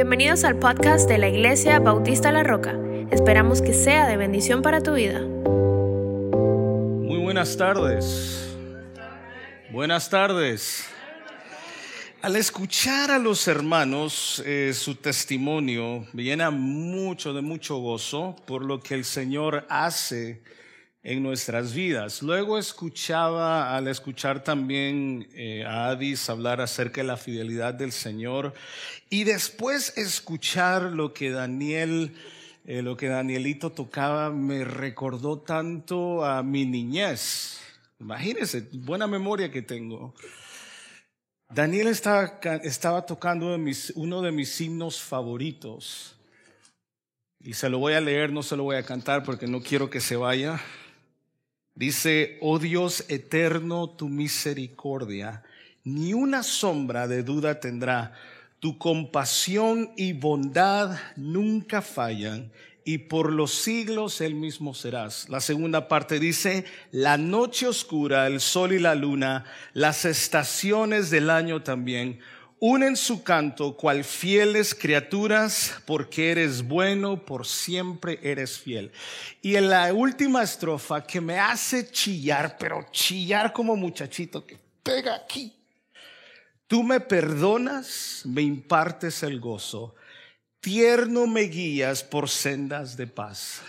[0.00, 2.74] Bienvenidos al podcast de la Iglesia Bautista La Roca.
[3.10, 5.20] Esperamos que sea de bendición para tu vida.
[5.20, 8.56] Muy buenas tardes.
[9.70, 10.86] Buenas tardes.
[12.22, 18.64] Al escuchar a los hermanos eh, su testimonio, me llena mucho de mucho gozo por
[18.64, 20.40] lo que el Señor hace
[21.02, 22.22] en nuestras vidas.
[22.22, 28.52] Luego escuchaba, al escuchar también eh, a Adis hablar acerca de la fidelidad del Señor
[29.08, 32.14] y después escuchar lo que Daniel,
[32.66, 37.60] eh, lo que Danielito tocaba, me recordó tanto a mi niñez.
[37.98, 40.14] Imagínense, buena memoria que tengo.
[41.48, 43.58] Daniel estaba, estaba tocando
[43.94, 46.16] uno de mis himnos favoritos.
[47.42, 49.88] Y se lo voy a leer, no se lo voy a cantar porque no quiero
[49.88, 50.60] que se vaya.
[51.80, 55.42] Dice, oh Dios eterno, tu misericordia,
[55.82, 58.12] ni una sombra de duda tendrá.
[58.58, 62.52] Tu compasión y bondad nunca fallan
[62.84, 65.30] y por los siglos el mismo serás.
[65.30, 71.30] La segunda parte dice, la noche oscura, el sol y la luna, las estaciones del
[71.30, 72.20] año también
[72.60, 78.92] unen su canto cual fieles criaturas, porque eres bueno, por siempre eres fiel.
[79.40, 85.16] Y en la última estrofa que me hace chillar, pero chillar como muchachito que pega
[85.16, 85.56] aquí.
[86.66, 89.94] Tú me perdonas, me impartes el gozo,
[90.60, 93.62] tierno me guías por sendas de paz.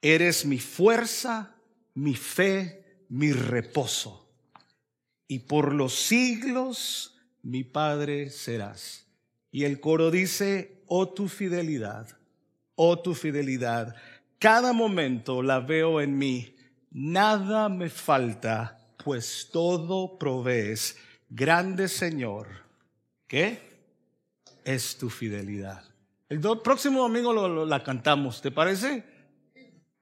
[0.00, 1.54] Eres mi fuerza,
[1.94, 4.28] mi fe, mi reposo.
[5.26, 7.09] Y por los siglos
[7.42, 9.06] mi Padre serás.
[9.50, 12.08] Y el coro dice, oh tu fidelidad,
[12.74, 13.96] oh tu fidelidad,
[14.38, 16.56] cada momento la veo en mí,
[16.90, 20.96] nada me falta, pues todo provees.
[21.28, 22.48] Grande Señor,
[23.26, 23.60] ¿qué?
[24.64, 25.84] Es tu fidelidad.
[26.28, 29.04] El próximo domingo lo, la cantamos, ¿te parece?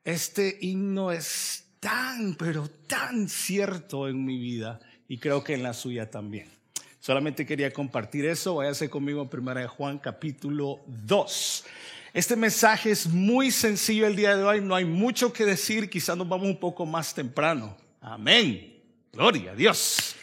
[0.05, 5.73] Este himno es tan, pero tan cierto en mi vida y creo que en la
[5.73, 6.58] suya también.
[7.01, 8.57] Solamente quería compartir eso.
[8.57, 11.65] Váyase conmigo en Primera de Juan capítulo 2.
[12.13, 16.17] Este mensaje es muy sencillo el día de hoy, no hay mucho que decir, quizás
[16.17, 17.77] nos vamos un poco más temprano.
[18.01, 18.83] Amén.
[19.13, 20.17] Gloria a Dios.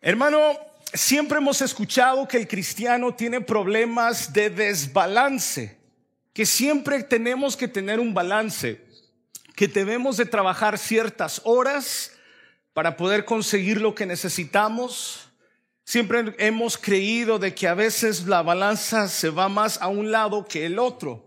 [0.00, 0.58] Hermano,
[0.92, 5.78] siempre hemos escuchado que el cristiano tiene problemas de desbalance,
[6.32, 8.84] que siempre tenemos que tener un balance,
[9.54, 12.12] que debemos de trabajar ciertas horas,
[12.78, 15.28] para poder conseguir lo que necesitamos.
[15.82, 20.46] Siempre hemos creído de que a veces la balanza se va más a un lado
[20.46, 21.26] que el otro.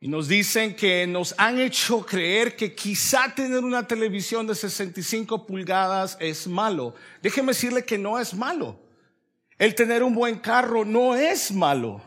[0.00, 5.46] Y nos dicen que nos han hecho creer que quizá tener una televisión de 65
[5.46, 6.94] pulgadas es malo.
[7.20, 8.80] Déjeme decirle que no es malo.
[9.58, 12.00] El tener un buen carro no es malo.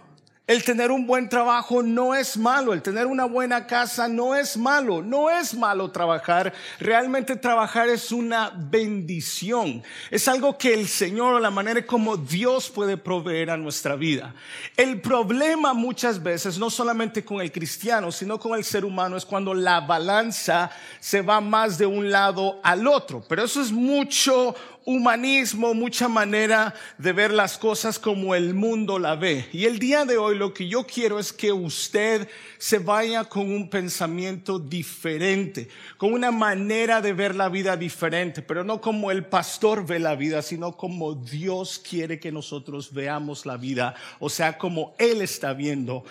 [0.45, 4.57] El tener un buen trabajo no es malo, el tener una buena casa no es
[4.57, 6.51] malo, no es malo trabajar.
[6.81, 9.81] Realmente trabajar es una bendición.
[10.11, 14.35] Es algo que el Señor o la manera como Dios puede proveer a nuestra vida.
[14.75, 19.25] El problema muchas veces, no solamente con el cristiano, sino con el ser humano, es
[19.25, 23.23] cuando la balanza se va más de un lado al otro.
[23.29, 24.53] Pero eso es mucho
[24.85, 29.47] humanismo, mucha manera de ver las cosas como el mundo la ve.
[29.53, 32.27] Y el día de hoy lo que yo quiero es que usted
[32.57, 38.63] se vaya con un pensamiento diferente, con una manera de ver la vida diferente, pero
[38.63, 43.57] no como el pastor ve la vida, sino como Dios quiere que nosotros veamos la
[43.57, 46.03] vida, o sea, como Él está viendo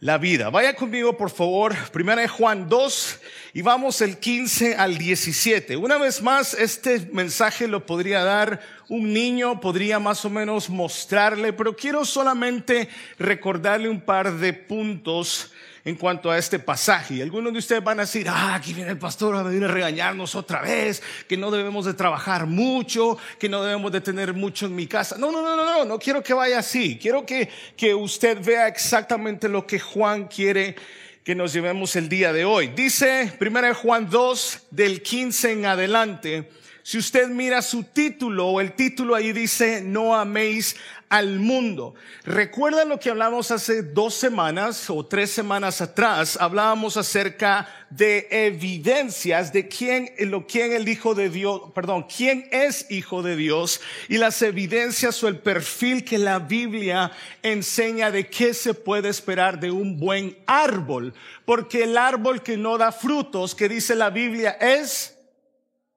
[0.00, 0.50] la vida.
[0.50, 3.18] Vaya conmigo, por favor, primera de Juan 2
[3.54, 5.76] y vamos el 15 al 17.
[5.76, 11.54] Una vez más, este mensaje lo podría dar un niño, podría más o menos mostrarle,
[11.54, 15.52] pero quiero solamente recordarle un par de puntos
[15.86, 17.22] en cuanto a este pasaje.
[17.22, 20.34] Algunos de ustedes van a decir, ah, aquí viene el pastor a venir a regañarnos
[20.34, 24.74] otra vez, que no debemos de trabajar mucho, que no debemos de tener mucho en
[24.74, 25.16] mi casa.
[25.16, 26.98] No, no, no, no, no, no quiero que vaya así.
[27.00, 30.74] Quiero que, que usted vea exactamente lo que Juan quiere
[31.22, 32.68] que nos llevemos el día de hoy.
[32.68, 36.50] Dice 1 Juan 2 del 15 en adelante.
[36.86, 40.76] Si usted mira su título, el título ahí dice, no améis
[41.08, 41.96] al mundo.
[42.22, 46.38] Recuerda lo que hablamos hace dos semanas o tres semanas atrás.
[46.40, 52.88] Hablábamos acerca de evidencias de quién, lo, quién el Hijo de Dios, perdón, quién es
[52.88, 57.10] Hijo de Dios y las evidencias o el perfil que la Biblia
[57.42, 61.14] enseña de qué se puede esperar de un buen árbol.
[61.44, 65.15] Porque el árbol que no da frutos, que dice la Biblia, es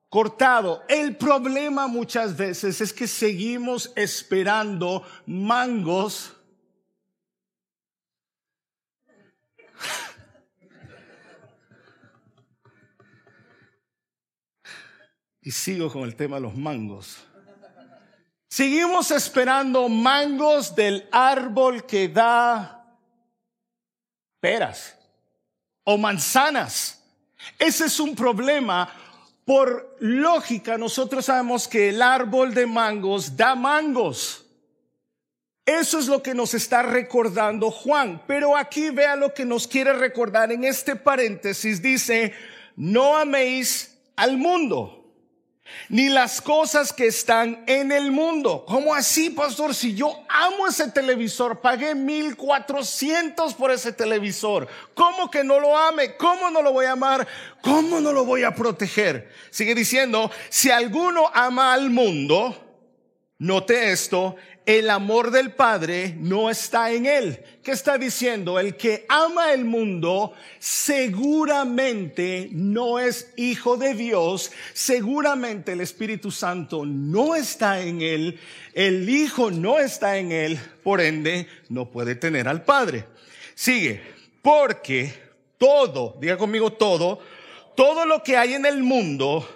[0.10, 0.84] cortado.
[0.88, 6.34] El problema muchas veces es que seguimos esperando mangos.
[15.42, 17.26] Y sigo con el tema de los mangos.
[18.50, 22.86] Seguimos esperando mangos del árbol que da
[24.40, 24.96] peras
[25.86, 27.02] o manzanas.
[27.58, 28.92] Ese es un problema
[29.50, 34.46] por lógica, nosotros sabemos que el árbol de mangos da mangos.
[35.66, 38.22] Eso es lo que nos está recordando Juan.
[38.28, 41.82] Pero aquí vea lo que nos quiere recordar en este paréntesis.
[41.82, 42.32] Dice,
[42.76, 44.99] no améis al mundo
[45.90, 48.66] ni las cosas que están en el mundo.
[48.68, 49.74] ¿Cómo así, pastor?
[49.74, 54.68] Si yo amo ese televisor, pagué mil cuatrocientos por ese televisor.
[54.94, 56.16] ¿Cómo que no lo ame?
[56.16, 57.28] ¿Cómo no lo voy a amar?
[57.62, 59.32] ¿Cómo no lo voy a proteger?
[59.50, 62.56] Sigue diciendo, si alguno ama al mundo,
[63.38, 64.36] note esto,
[64.70, 67.44] el amor del Padre no está en él.
[67.64, 68.60] ¿Qué está diciendo?
[68.60, 76.86] El que ama el mundo seguramente no es hijo de Dios, seguramente el Espíritu Santo
[76.86, 78.40] no está en él,
[78.76, 83.06] el Hijo no está en él, por ende no puede tener al Padre.
[83.56, 84.04] Sigue,
[84.44, 85.12] porque
[85.58, 87.20] todo, diga conmigo todo,
[87.76, 89.50] todo lo que hay en el mundo,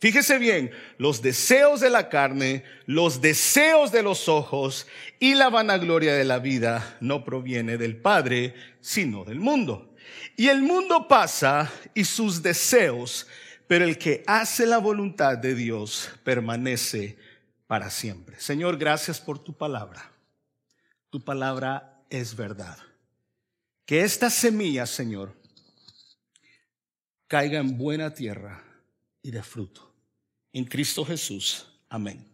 [0.00, 4.86] Fíjese bien, los deseos de la carne, los deseos de los ojos
[5.18, 9.96] y la vanagloria de la vida no proviene del Padre, sino del mundo.
[10.36, 13.26] Y el mundo pasa y sus deseos,
[13.66, 17.18] pero el que hace la voluntad de Dios permanece
[17.66, 18.38] para siempre.
[18.38, 20.12] Señor, gracias por tu palabra.
[21.10, 22.78] Tu palabra es verdad.
[23.84, 25.34] Que esta semilla, Señor,
[27.26, 28.62] caiga en buena tierra
[29.22, 29.87] y de fruto
[30.52, 31.66] en Cristo Jesús.
[31.88, 32.24] Amén.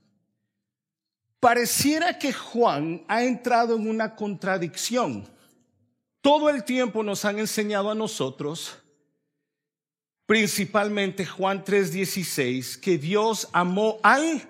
[1.41, 5.29] Pareciera que Juan ha entrado en una contradicción.
[6.21, 8.79] Todo el tiempo nos han enseñado a nosotros,
[10.25, 14.49] principalmente Juan 3:16, que Dios amó al...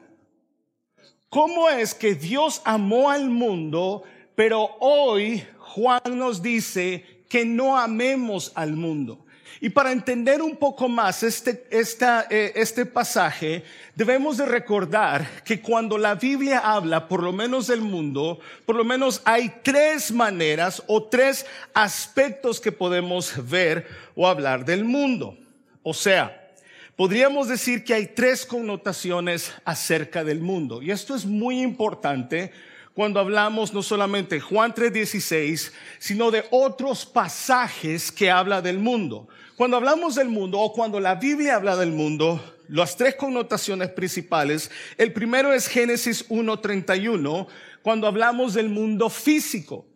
[1.29, 4.05] ¿Cómo es que Dios amó al mundo,
[4.37, 9.24] pero hoy Juan nos dice que no amemos al mundo?
[9.65, 13.65] Y para entender un poco más este, eh, este pasaje,
[13.95, 18.85] debemos de recordar que cuando la Biblia habla, por lo menos del mundo, por lo
[18.85, 25.35] menos hay tres maneras o tres aspectos que podemos ver o hablar del mundo.
[25.83, 26.53] O sea,
[26.95, 30.83] podríamos decir que hay tres connotaciones acerca del mundo.
[30.83, 32.53] Y esto es muy importante
[32.93, 39.27] cuando hablamos no solamente Juan 3:16, sino de otros pasajes que habla del mundo.
[39.57, 44.69] Cuando hablamos del mundo o cuando la Biblia habla del mundo, las tres connotaciones principales,
[44.99, 47.47] el primero es Génesis 1.31,
[47.81, 49.87] cuando hablamos del mundo físico.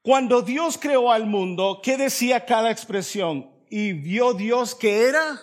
[0.00, 3.50] Cuando Dios creó al mundo, ¿qué decía cada expresión?
[3.68, 5.38] Y vio Dios que era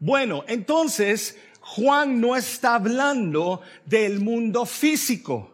[0.00, 0.44] bueno.
[0.48, 5.52] Entonces, Juan no está hablando del mundo físico.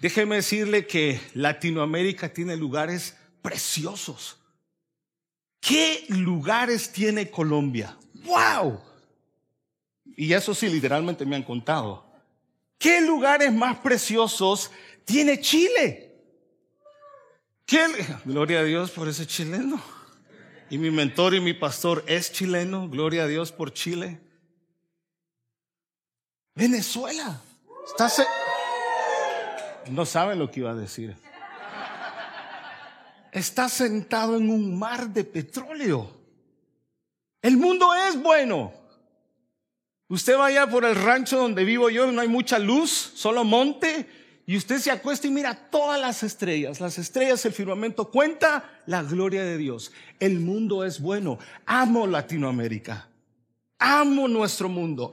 [0.00, 4.38] Déjeme decirle que Latinoamérica tiene lugares preciosos.
[5.60, 7.96] ¿Qué lugares tiene Colombia?
[8.24, 8.80] ¡Wow!
[10.16, 12.06] Y eso sí, literalmente me han contado.
[12.78, 14.70] ¿Qué lugares más preciosos
[15.04, 16.14] tiene Chile?
[17.64, 17.86] ¿Qué?
[18.24, 19.82] Gloria a Dios por ese chileno.
[20.70, 22.88] Y mi mentor y mi pastor es chileno.
[22.88, 24.20] Gloria a Dios por Chile.
[26.54, 27.40] Venezuela.
[29.90, 31.25] No saben lo que iba a decir
[33.36, 36.10] está sentado en un mar de petróleo.
[37.42, 38.72] El mundo es bueno.
[40.08, 44.08] Usted vaya por el rancho donde vivo yo, no hay mucha luz, solo monte,
[44.46, 46.80] y usted se acuesta y mira todas las estrellas.
[46.80, 49.92] Las estrellas, el firmamento cuenta la gloria de Dios.
[50.18, 51.38] El mundo es bueno.
[51.66, 53.08] Amo Latinoamérica.
[53.78, 55.12] Amo nuestro mundo.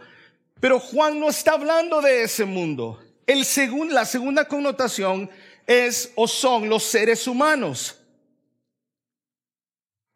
[0.62, 3.04] Pero Juan no está hablando de ese mundo.
[3.26, 3.46] El
[3.90, 5.30] la segunda connotación
[5.66, 8.00] es o son los seres humanos.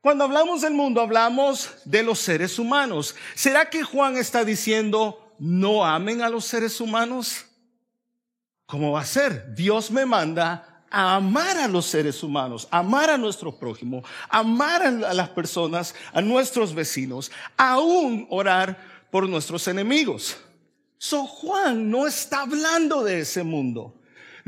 [0.07, 3.13] Cuando hablamos del mundo, hablamos de los seres humanos.
[3.35, 7.43] ¿Será que Juan está diciendo, no amen a los seres humanos?
[8.67, 9.53] ¿Cómo va a ser?
[9.53, 15.13] Dios me manda a amar a los seres humanos, amar a nuestro prójimo, amar a
[15.13, 18.77] las personas, a nuestros vecinos, aún orar
[19.11, 20.37] por nuestros enemigos.
[20.97, 23.93] So Juan no está hablando de ese mundo.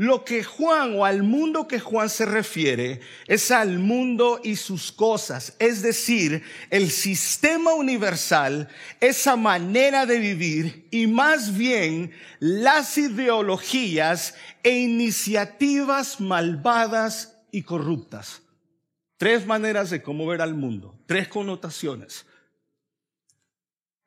[0.00, 4.92] Lo que Juan o al mundo que Juan se refiere es al mundo y sus
[4.92, 14.36] cosas, es decir, el sistema universal, esa manera de vivir y más bien las ideologías
[14.62, 18.40] e iniciativas malvadas y corruptas.
[19.18, 22.24] Tres maneras de cómo ver al mundo, tres connotaciones.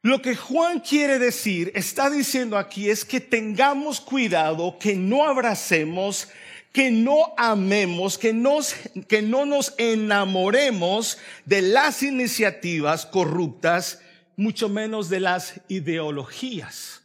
[0.04, 6.28] Lo que Juan quiere decir, está diciendo aquí, es que tengamos cuidado, que no abracemos,
[6.74, 8.76] que no amemos, que, nos,
[9.08, 14.02] que no nos enamoremos de las iniciativas corruptas,
[14.36, 17.02] mucho menos de las ideologías.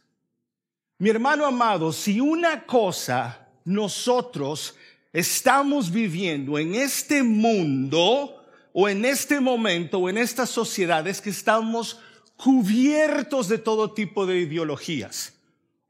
[0.97, 4.75] Mi hermano amado, si una cosa nosotros
[5.13, 11.29] estamos viviendo en este mundo o en este momento o en esta sociedad es que
[11.29, 12.01] estamos
[12.41, 15.33] cubiertos de todo tipo de ideologías.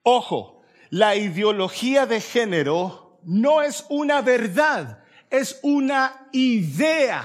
[0.02, 7.24] Ojo, la ideología de género no es una verdad, es una idea.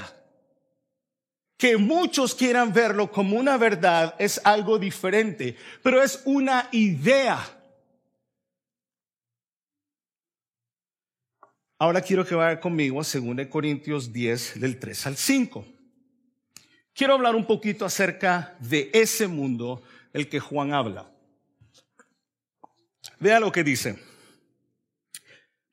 [1.57, 7.39] Que muchos quieran verlo como una verdad es algo diferente, pero es una idea.
[11.79, 15.74] Ahora quiero que vaya conmigo a 2 Corintios 10 del 3 al 5.
[16.95, 19.83] Quiero hablar un poquito acerca de ese mundo
[20.13, 21.11] el que Juan habla.
[23.19, 23.99] Vea lo que dice.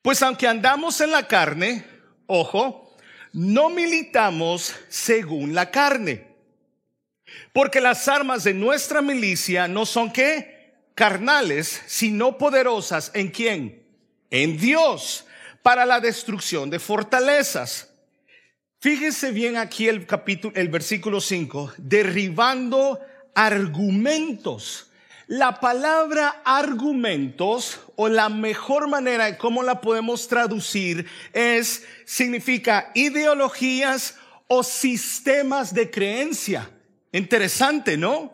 [0.01, 1.85] Pues aunque andamos en la carne,
[2.25, 2.95] ojo,
[3.33, 6.27] no militamos según la carne.
[7.53, 10.73] Porque las armas de nuestra milicia no son qué?
[10.95, 13.85] Carnales, sino poderosas en quién?
[14.31, 15.25] En Dios
[15.61, 17.90] para la destrucción de fortalezas.
[18.81, 22.99] Fíjese bien aquí el capítulo, el versículo 5, derribando
[23.35, 24.87] argumentos.
[25.27, 34.15] La palabra argumentos o la mejor manera de cómo la podemos traducir es, significa ideologías
[34.47, 36.67] o sistemas de creencia.
[37.11, 38.33] Interesante, ¿no?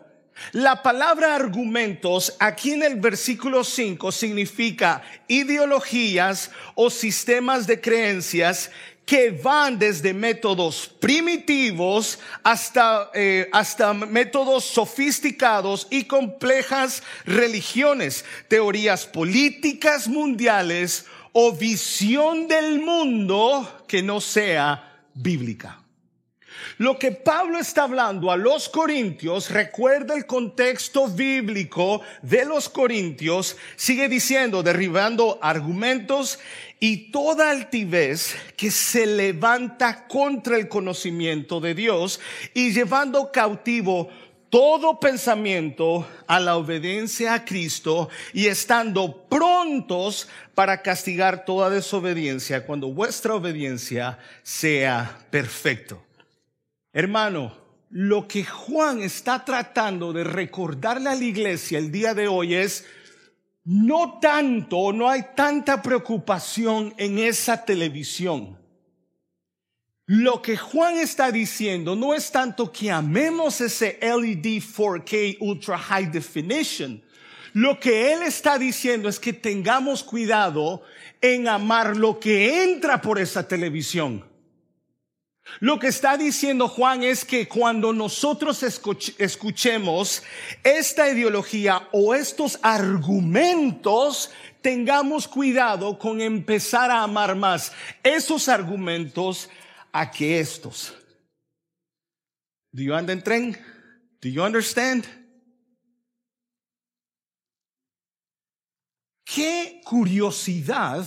[0.52, 8.70] La palabra argumentos aquí en el versículo 5 significa ideologías o sistemas de creencias
[9.08, 20.08] que van desde métodos primitivos hasta, eh, hasta métodos sofisticados y complejas religiones, teorías políticas
[20.08, 25.80] mundiales o visión del mundo que no sea bíblica.
[26.76, 33.56] Lo que Pablo está hablando a los corintios, recuerda el contexto bíblico de los corintios,
[33.76, 36.38] sigue diciendo, derribando argumentos
[36.80, 42.20] y toda altivez que se levanta contra el conocimiento de Dios
[42.54, 44.08] y llevando cautivo
[44.50, 52.88] todo pensamiento a la obediencia a Cristo y estando prontos para castigar toda desobediencia cuando
[52.88, 56.02] vuestra obediencia sea perfecto.
[56.92, 57.54] Hermano,
[57.90, 62.86] lo que Juan está tratando de recordarle a la iglesia el día de hoy es,
[63.70, 68.58] no tanto, no hay tanta preocupación en esa televisión.
[70.06, 76.10] Lo que Juan está diciendo no es tanto que amemos ese LED 4K Ultra High
[76.10, 77.02] Definition.
[77.52, 80.80] Lo que él está diciendo es que tengamos cuidado
[81.20, 84.24] en amar lo que entra por esa televisión.
[85.60, 90.22] Lo que está diciendo Juan es que cuando nosotros escuchemos
[90.62, 94.30] esta ideología o estos argumentos,
[94.62, 99.48] tengamos cuidado con empezar a amar más esos argumentos
[99.92, 100.94] a que estos.
[102.72, 103.56] Do you understand?
[104.20, 105.06] Do you understand?
[109.24, 111.06] Qué curiosidad,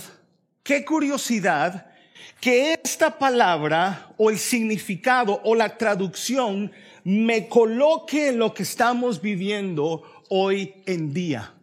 [0.62, 1.91] qué curiosidad
[2.40, 6.72] que esta palabra o el significado o la traducción
[7.04, 11.54] me coloque en lo que estamos viviendo hoy en día.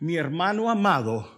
[0.00, 1.34] Mi hermano amado,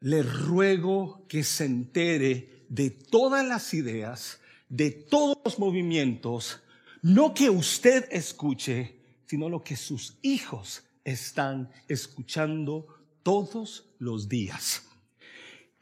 [0.00, 6.60] le ruego que se entere de todas las ideas, de todos los movimientos,
[7.02, 12.86] no que usted escuche, sino lo que sus hijos están escuchando
[13.22, 14.82] todos los días.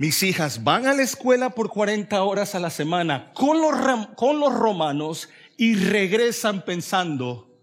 [0.03, 4.41] Mis hijas van a la escuela por 40 horas a la semana con los, con
[4.41, 7.57] los romanos y regresan pensando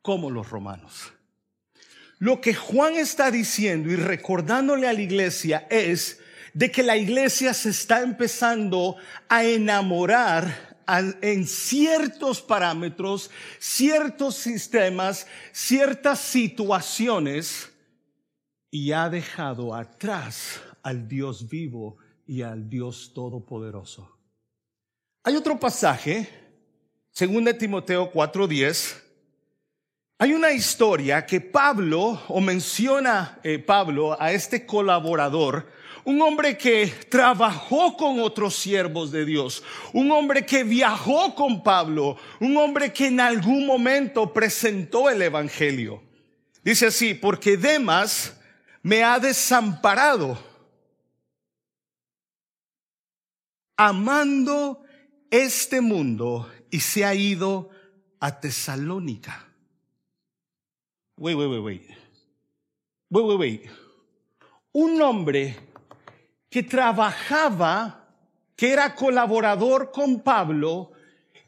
[0.00, 1.12] como los romanos.
[2.18, 6.18] Lo que Juan está diciendo y recordándole a la iglesia es
[6.54, 8.96] de que la iglesia se está empezando
[9.28, 10.78] a enamorar
[11.20, 17.70] en ciertos parámetros, ciertos sistemas, ciertas situaciones
[18.70, 21.96] y ha dejado atrás al Dios vivo
[22.28, 24.08] y al Dios todopoderoso.
[25.24, 26.28] Hay otro pasaje,
[27.10, 29.02] según de Timoteo 4:10,
[30.16, 35.66] hay una historia que Pablo, o menciona eh, Pablo a este colaborador,
[36.04, 42.16] un hombre que trabajó con otros siervos de Dios, un hombre que viajó con Pablo,
[42.38, 46.00] un hombre que en algún momento presentó el Evangelio.
[46.62, 48.36] Dice así, porque Demas
[48.82, 50.45] me ha desamparado,
[53.76, 54.84] amando
[55.30, 57.70] este mundo y se ha ido
[58.20, 59.46] a Tesalónica.
[61.18, 61.82] Wait, wait, wait, wait.
[63.10, 63.70] Wait, wait, wait.
[64.72, 65.56] Un hombre
[66.50, 68.08] que trabajaba,
[68.54, 70.92] que era colaborador con Pablo,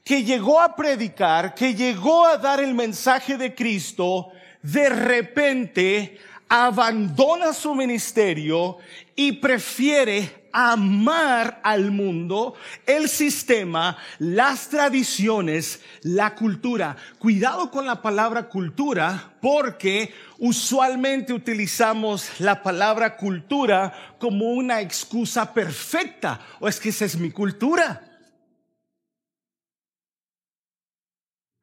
[0.05, 4.29] que llegó a predicar, que llegó a dar el mensaje de Cristo,
[4.63, 6.19] de repente
[6.49, 8.79] abandona su ministerio
[9.15, 12.55] y prefiere amar al mundo,
[12.87, 16.97] el sistema, las tradiciones, la cultura.
[17.19, 26.41] Cuidado con la palabra cultura porque usualmente utilizamos la palabra cultura como una excusa perfecta.
[26.61, 28.05] O es que esa es mi cultura.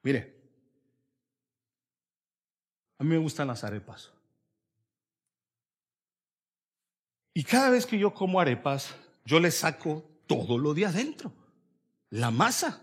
[0.03, 0.35] Mire,
[2.99, 4.14] a mí me gustan las arepas.
[7.37, 11.33] Y cada vez que yo como arepas, yo le saco todo lo de adentro,
[12.09, 12.81] la masa.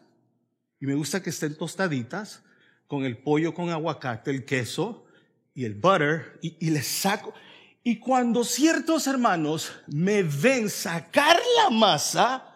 [0.78, 2.42] Y me gusta que estén tostaditas
[2.86, 5.06] con el pollo con aguacate, el queso
[5.54, 7.32] y el butter, y, y les saco.
[7.82, 12.54] Y cuando ciertos hermanos me ven sacar la masa,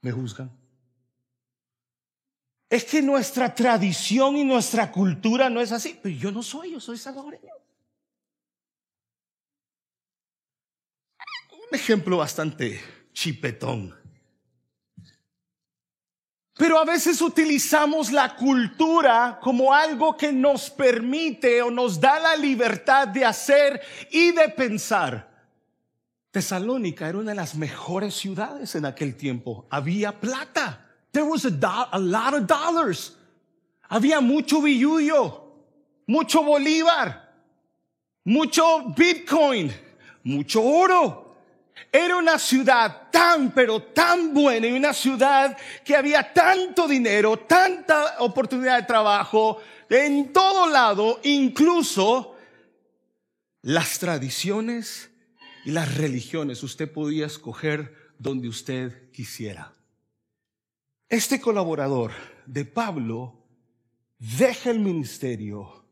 [0.00, 0.50] me juzgan.
[2.70, 6.00] Es que nuestra tradición y nuestra cultura no es así.
[6.02, 7.52] Pero yo no soy, yo soy salvadoreño.
[11.70, 12.80] Un ejemplo bastante
[13.12, 13.94] chipetón.
[16.56, 22.36] Pero a veces utilizamos la cultura como algo que nos permite o nos da la
[22.36, 25.36] libertad de hacer y de pensar.
[26.30, 29.66] Tesalónica era una de las mejores ciudades en aquel tiempo.
[29.70, 30.86] Había plata.
[31.12, 33.16] There was a, lot of dollars.
[33.88, 35.52] Había mucho billullo,
[36.06, 37.34] mucho bolívar,
[38.24, 39.72] mucho bitcoin,
[40.24, 41.25] mucho oro.
[41.92, 48.16] Era una ciudad tan, pero tan buena y una ciudad que había tanto dinero, tanta
[48.18, 52.36] oportunidad de trabajo en todo lado, incluso
[53.62, 55.10] las tradiciones
[55.64, 56.62] y las religiones.
[56.62, 59.72] Usted podía escoger donde usted quisiera.
[61.08, 62.12] Este colaborador
[62.46, 63.46] de Pablo
[64.18, 65.84] deja el ministerio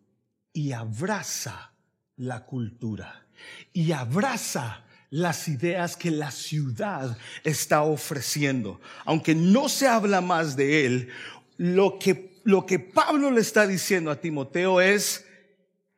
[0.53, 1.73] y abraza
[2.17, 3.27] la cultura
[3.73, 8.81] y abraza las ideas que la ciudad está ofreciendo.
[9.05, 11.09] Aunque no se habla más de él,
[11.57, 15.25] lo que, lo que Pablo le está diciendo a Timoteo es,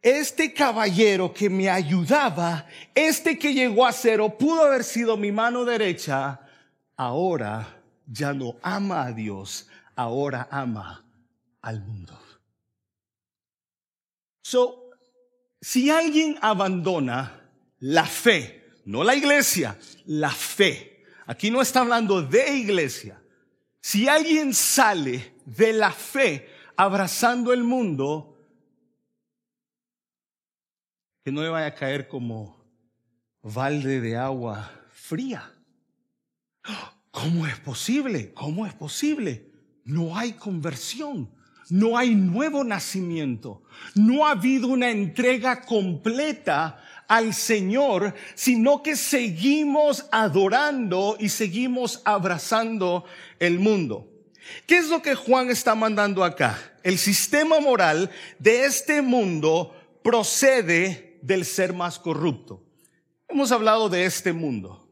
[0.02, 5.32] este caballero que me ayudaba, este que llegó a ser o pudo haber sido mi
[5.32, 6.40] mano derecha,
[6.96, 11.04] ahora ya no ama a Dios, ahora ama
[11.60, 12.16] al mundo.
[14.42, 14.90] So,
[15.60, 18.55] si alguien abandona la fe,
[18.86, 21.04] no la iglesia, la fe.
[21.26, 23.20] Aquí no está hablando de iglesia.
[23.80, 28.36] Si alguien sale de la fe abrazando el mundo,
[31.24, 32.64] que no le vaya a caer como
[33.42, 35.52] balde de agua fría.
[37.10, 38.32] ¿Cómo es posible?
[38.32, 39.50] ¿Cómo es posible?
[39.84, 41.30] No hay conversión,
[41.68, 43.62] no hay nuevo nacimiento,
[43.94, 53.04] no ha habido una entrega completa al Señor, sino que seguimos adorando y seguimos abrazando
[53.38, 54.08] el mundo.
[54.66, 56.58] ¿Qué es lo que Juan está mandando acá?
[56.82, 62.62] El sistema moral de este mundo procede del ser más corrupto.
[63.28, 64.88] Hemos hablado de este mundo.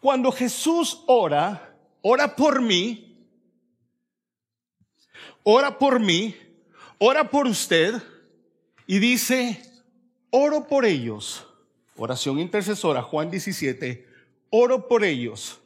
[0.00, 3.26] Cuando Jesús ora, ora por mí,
[5.42, 6.36] ora por mí,
[6.98, 7.94] ora por usted
[8.86, 9.62] y dice,
[10.30, 11.46] oro por ellos.
[11.96, 14.06] Oración intercesora, Juan 17,
[14.50, 15.60] oro por ellos.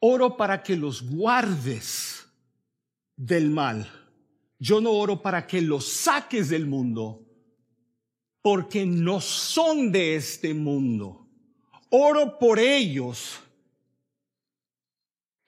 [0.00, 2.26] Oro para que los guardes
[3.16, 3.90] del mal.
[4.58, 7.24] Yo no oro para que los saques del mundo,
[8.42, 11.28] porque no son de este mundo.
[11.90, 13.40] Oro por ellos.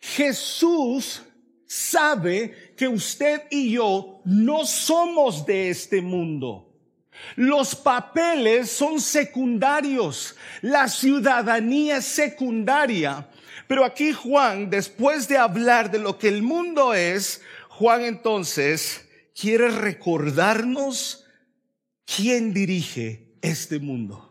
[0.00, 1.22] Jesús
[1.66, 6.69] sabe que usted y yo no somos de este mundo.
[7.36, 13.28] Los papeles son secundarios, la ciudadanía es secundaria.
[13.66, 19.70] Pero aquí Juan, después de hablar de lo que el mundo es, Juan entonces quiere
[19.70, 21.24] recordarnos
[22.04, 24.29] quién dirige este mundo.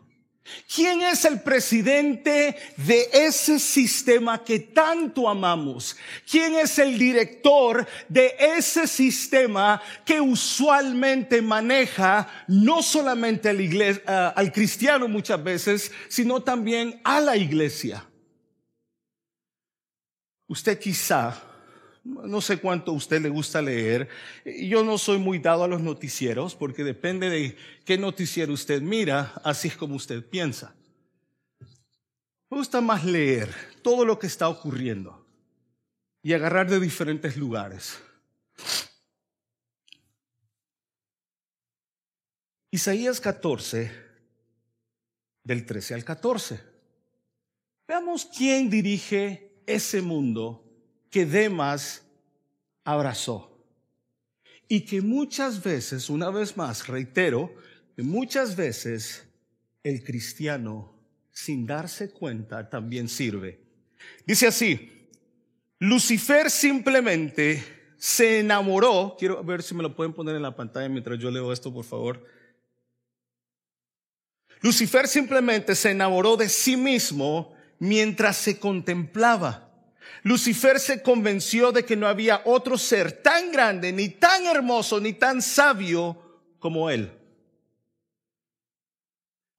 [0.72, 5.96] ¿Quién es el presidente de ese sistema que tanto amamos?
[6.30, 14.02] ¿Quién es el director de ese sistema que usualmente maneja no solamente al,
[14.36, 18.04] al cristiano muchas veces, sino también a la iglesia?
[20.46, 21.49] Usted quizá
[22.04, 24.08] no sé cuánto a usted le gusta leer.
[24.44, 29.34] Yo no soy muy dado a los noticieros porque depende de qué noticiero usted mira,
[29.44, 30.74] así es como usted piensa.
[32.50, 35.26] Me gusta más leer todo lo que está ocurriendo
[36.22, 38.00] y agarrar de diferentes lugares.
[42.72, 43.90] Isaías 14,
[45.42, 46.60] del 13 al 14.
[47.88, 50.69] Veamos quién dirige ese mundo
[51.10, 52.02] que Demas
[52.84, 53.48] abrazó.
[54.68, 57.52] Y que muchas veces, una vez más, reitero,
[57.96, 59.26] que muchas veces
[59.82, 60.94] el cristiano,
[61.32, 63.60] sin darse cuenta, también sirve.
[64.24, 65.08] Dice así,
[65.80, 67.64] Lucifer simplemente
[67.96, 71.52] se enamoró, quiero ver si me lo pueden poner en la pantalla mientras yo leo
[71.52, 72.24] esto, por favor.
[74.60, 79.69] Lucifer simplemente se enamoró de sí mismo mientras se contemplaba
[80.22, 85.12] Lucifer se convenció de que no había otro ser tan grande, ni tan hermoso, ni
[85.12, 86.16] tan sabio
[86.58, 87.10] como él.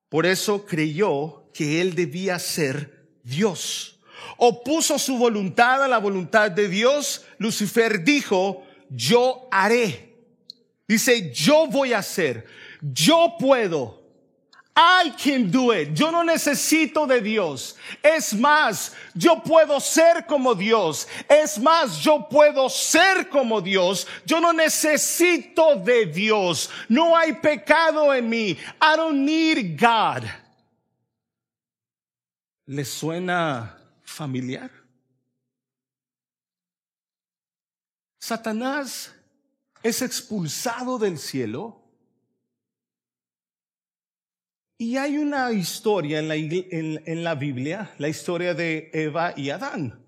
[0.10, 4.00] Por eso creyó que él debía ser Dios.
[4.38, 7.26] Opuso su voluntad a la voluntad de Dios.
[7.38, 10.16] Lucifer dijo, yo haré.
[10.88, 12.46] Dice, yo voy a hacer.
[12.82, 14.01] Yo puedo.
[14.76, 15.94] I can do it.
[15.94, 17.76] Yo no necesito de Dios.
[18.02, 21.08] Es más, yo puedo ser como Dios.
[21.28, 24.08] Es más, yo puedo ser como Dios.
[24.26, 26.70] Yo no necesito de Dios.
[26.88, 28.58] No hay pecado en mí.
[28.82, 30.24] I don't need God.
[32.66, 34.72] ¿Le suena familiar?
[38.20, 39.12] Satanás
[39.84, 41.81] es expulsado del cielo
[44.82, 50.04] Y hay una historia en la, Biblia, la historia de Eva y Adán.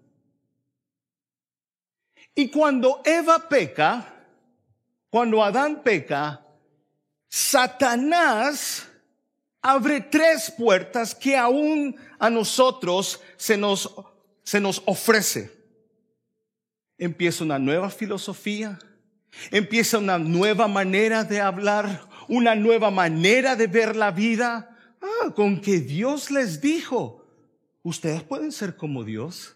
[2.33, 4.25] Y cuando Eva peca,
[5.11, 6.43] cuando Adán peca,
[7.29, 8.87] Satanás
[9.61, 13.93] abre tres puertas que aún a nosotros se nos,
[14.41, 15.51] se nos ofrece.
[16.97, 18.79] Empieza una nueva filosofía,
[19.51, 24.69] empieza una nueva manera de hablar, una nueva manera de ver la vida.
[25.01, 27.25] Ah, con que Dios les dijo,
[27.81, 29.55] ustedes pueden ser como Dios.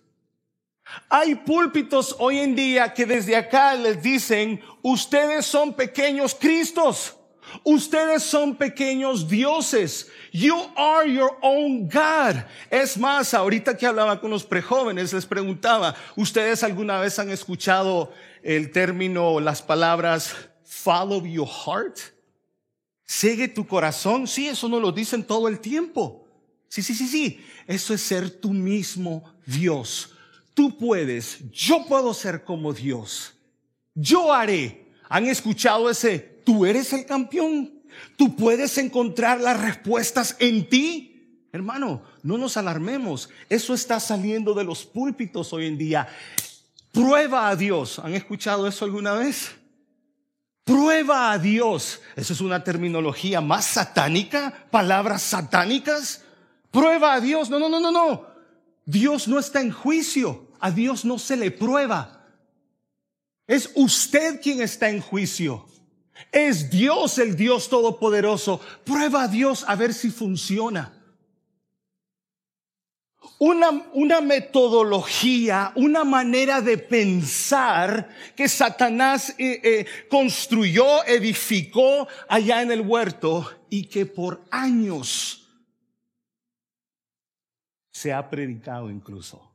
[1.10, 7.17] Hay púlpitos hoy en día que desde acá les dicen, ustedes son pequeños Cristos.
[7.63, 10.10] Ustedes son pequeños dioses.
[10.32, 12.43] You are your own God.
[12.69, 18.12] Es más, ahorita que hablaba con los prejóvenes, les preguntaba, ¿ustedes alguna vez han escuchado
[18.43, 22.16] el término, las palabras, follow your heart?
[23.08, 24.28] Sigue tu corazón.
[24.28, 26.28] Sí, eso no lo dicen todo el tiempo.
[26.67, 27.39] Sí, sí, sí, sí.
[27.65, 30.12] Eso es ser tú mismo Dios.
[30.54, 33.34] Tú puedes, yo puedo ser como Dios.
[33.96, 34.88] Yo haré.
[35.10, 36.20] ¿Han escuchado ese?
[36.43, 37.74] Tú eres el campeón.
[38.17, 41.48] Tú puedes encontrar las respuestas en ti.
[41.54, 43.30] Hermano, no nos alarmemos.
[43.50, 46.08] Eso está saliendo de los púlpitos hoy en día.
[46.91, 48.00] Prueba a Dios.
[48.00, 49.56] ¿Han escuchado eso alguna vez?
[50.67, 52.01] Prueba a Dios.
[52.17, 56.25] Eso es una terminología más satánica, palabras satánicas.
[56.71, 57.49] Prueba a Dios.
[57.49, 58.25] No, no, no, no, no.
[58.86, 60.49] Dios no está en juicio.
[60.60, 62.25] A Dios no se le prueba.
[63.47, 65.65] Es usted quien está en juicio.
[66.34, 68.60] Es Dios el Dios Todopoderoso.
[68.84, 70.97] Prueba a Dios a ver si funciona
[73.39, 82.71] una, una metodología, una manera de pensar que Satanás eh, eh, construyó, edificó allá en
[82.71, 85.47] el huerto y que por años
[87.91, 89.52] se ha predicado incluso.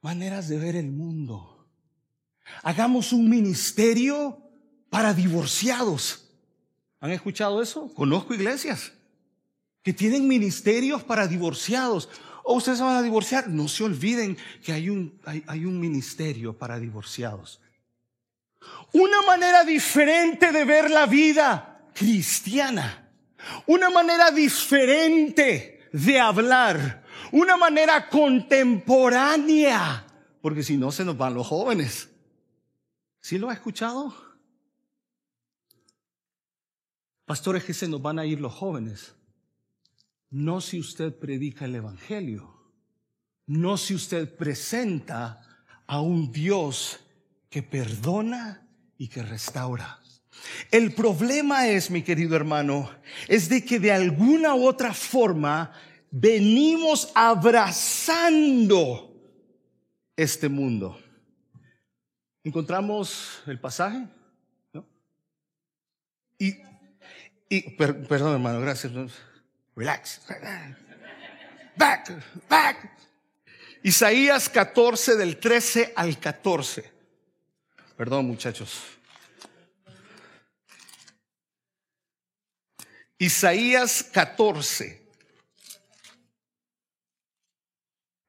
[0.00, 1.66] Maneras de ver el mundo.
[2.62, 4.38] Hagamos un ministerio
[4.90, 6.30] para divorciados.
[7.00, 7.92] ¿Han escuchado eso?
[7.94, 8.92] Conozco iglesias
[9.84, 12.08] que tienen ministerios para divorciados.
[12.42, 16.80] O ustedes van a divorciar, no se olviden que hay un, hay, un ministerio para
[16.80, 17.60] divorciados.
[18.92, 23.10] Una manera diferente de ver la vida cristiana.
[23.66, 27.04] Una manera diferente de hablar.
[27.30, 30.06] Una manera contemporánea.
[30.40, 32.08] Porque si no, se nos van los jóvenes.
[33.20, 34.14] ¿Sí lo ha escuchado?
[37.26, 39.14] Pastores, que se nos van a ir los jóvenes.
[40.34, 42.52] No si usted predica el Evangelio,
[43.46, 45.40] no si usted presenta
[45.86, 46.98] a un Dios
[47.48, 48.66] que perdona
[48.98, 50.00] y que restaura.
[50.72, 52.90] El problema es, mi querido hermano,
[53.28, 55.72] es de que de alguna u otra forma
[56.10, 58.34] venimos abrazando
[60.16, 60.98] este mundo.
[62.42, 64.08] Encontramos el pasaje,
[64.72, 64.84] ¿no?
[66.40, 66.56] Y,
[67.48, 68.92] y perdón hermano, gracias.
[69.76, 70.20] Relax.
[71.76, 72.90] Back, back.
[73.82, 76.92] Isaías 14 del 13 al 14.
[77.96, 78.82] Perdón muchachos.
[83.18, 85.02] Isaías 14.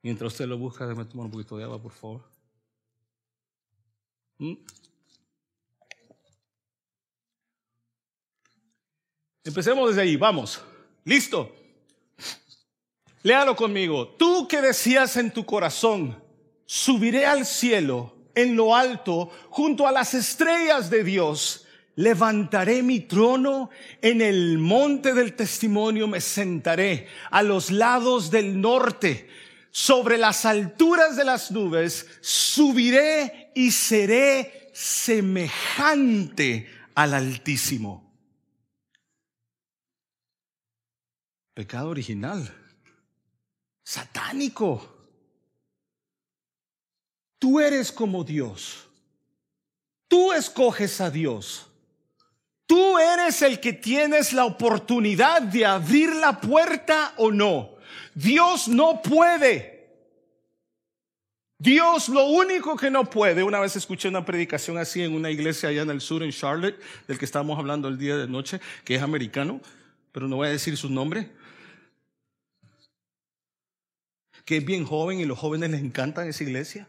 [0.02, 2.24] Mientras usted lo busca, déjame tomar un poquito de agua, por favor.
[4.38, 4.54] ¿Mm?
[9.44, 10.62] Empecemos desde ahí, vamos.
[11.06, 11.56] ¿Listo?
[13.24, 14.10] Léalo conmigo.
[14.10, 16.22] Tú que decías en tu corazón,
[16.66, 21.66] subiré al cielo en lo alto junto a las estrellas de Dios.
[21.96, 23.70] Levantaré mi trono
[24.02, 29.30] en el monte del testimonio, me sentaré a los lados del norte
[29.72, 38.05] sobre las alturas de las nubes, subiré y seré semejante al Altísimo.
[41.56, 42.54] Pecado original,
[43.82, 44.94] satánico.
[47.40, 48.86] Tú eres como Dios.
[50.10, 51.68] Tú escoges a Dios.
[52.66, 57.76] Tú eres el que tienes la oportunidad de abrir la puerta o no.
[58.14, 59.76] Dios no puede.
[61.58, 65.70] Dios lo único que no puede, una vez escuché una predicación así en una iglesia
[65.70, 68.96] allá en el sur, en Charlotte, del que estábamos hablando el día de noche, que
[68.96, 69.62] es americano,
[70.12, 71.32] pero no voy a decir su nombre,
[74.46, 76.88] que es bien joven y los jóvenes les encanta esa iglesia.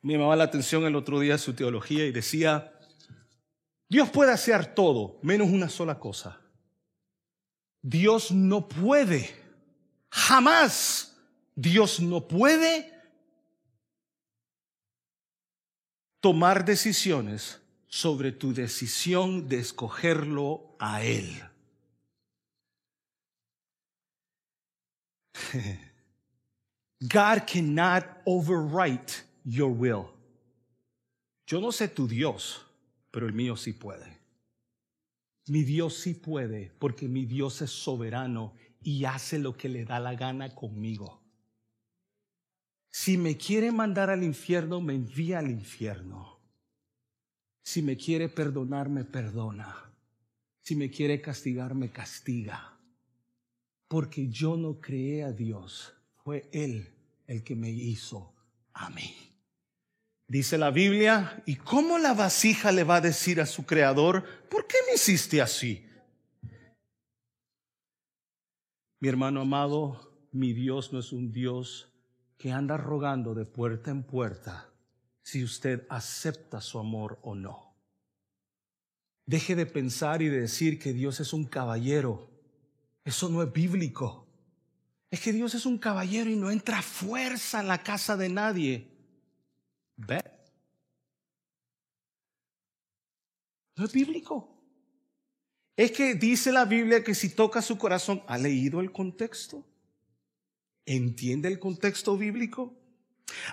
[0.00, 2.72] Me llamaba la atención el otro día su teología y decía,
[3.88, 6.40] Dios puede hacer todo, menos una sola cosa.
[7.82, 9.34] Dios no puede,
[10.10, 11.16] jamás
[11.54, 12.92] Dios no puede
[16.20, 21.47] tomar decisiones sobre tu decisión de escogerlo a Él.
[27.00, 30.10] God cannot overwrite your will.
[31.46, 32.64] Yo no sé tu Dios,
[33.10, 34.18] pero el mío sí puede.
[35.46, 39.98] Mi Dios sí puede porque mi Dios es soberano y hace lo que le da
[39.98, 41.22] la gana conmigo.
[42.90, 46.38] Si me quiere mandar al infierno, me envía al infierno.
[47.62, 49.92] Si me quiere perdonar, me perdona.
[50.60, 52.77] Si me quiere castigar, me castiga.
[53.88, 56.94] Porque yo no creé a Dios, fue Él
[57.26, 58.34] el que me hizo
[58.74, 59.14] a mí.
[60.26, 64.66] Dice la Biblia, ¿y cómo la vasija le va a decir a su creador, ¿por
[64.66, 65.86] qué me hiciste así?
[69.00, 71.88] Mi hermano amado, mi Dios no es un Dios
[72.36, 74.70] que anda rogando de puerta en puerta
[75.22, 77.74] si usted acepta su amor o no.
[79.26, 82.27] Deje de pensar y de decir que Dios es un caballero.
[83.08, 84.28] Eso no es bíblico.
[85.10, 88.86] Es que Dios es un caballero y no entra fuerza en la casa de nadie.
[89.96, 90.22] Ve.
[93.76, 94.54] No es bíblico.
[95.74, 99.64] Es que dice la Biblia que si toca su corazón, ¿ha leído el contexto?
[100.84, 102.74] ¿Entiende el contexto bíblico?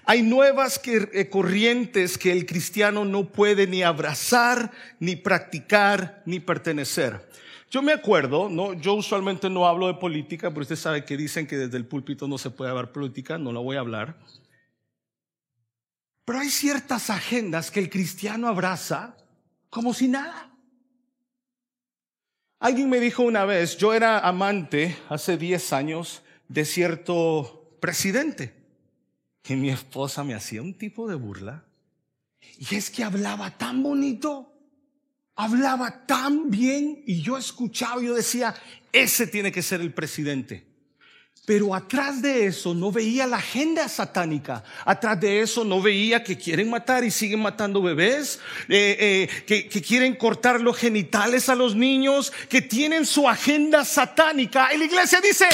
[0.04, 7.26] Hay nuevas eh, corrientes que el cristiano no puede ni abrazar, ni practicar, ni pertenecer.
[7.70, 8.74] Yo me acuerdo, ¿no?
[8.74, 12.28] yo usualmente no hablo de política, pero usted sabe que dicen que desde el púlpito
[12.28, 14.18] no se puede hablar política, no la voy a hablar.
[16.26, 19.18] Pero hay ciertas agendas que el cristiano abraza
[19.70, 20.52] como si nada.
[22.60, 28.54] Alguien me dijo una vez, yo era amante hace 10 años de cierto presidente,
[29.48, 31.66] y mi esposa me hacía un tipo de burla,
[32.58, 34.55] y es que hablaba tan bonito,
[35.36, 38.56] hablaba tan bien, y yo escuchaba, y yo decía,
[38.92, 40.66] ese tiene que ser el presidente.
[41.46, 44.64] Pero atrás de eso no veía la agenda satánica.
[44.84, 49.82] Atrás de eso no veía que quieren matar y siguen matando bebés, eh, eh, que,
[49.82, 54.74] quieren cortar los genitales a los niños, que tienen su agenda satánica.
[54.74, 55.48] Y la iglesia dice.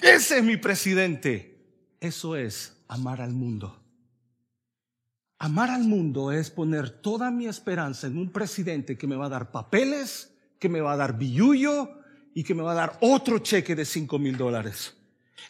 [0.00, 1.56] Ese es mi presidente.
[2.00, 3.80] Eso es amar al mundo.
[5.38, 9.30] Amar al mundo es poner toda mi esperanza en un presidente que me va a
[9.30, 11.90] dar papeles, que me va a dar billuyo
[12.34, 14.96] y que me va a dar otro cheque de cinco mil dólares.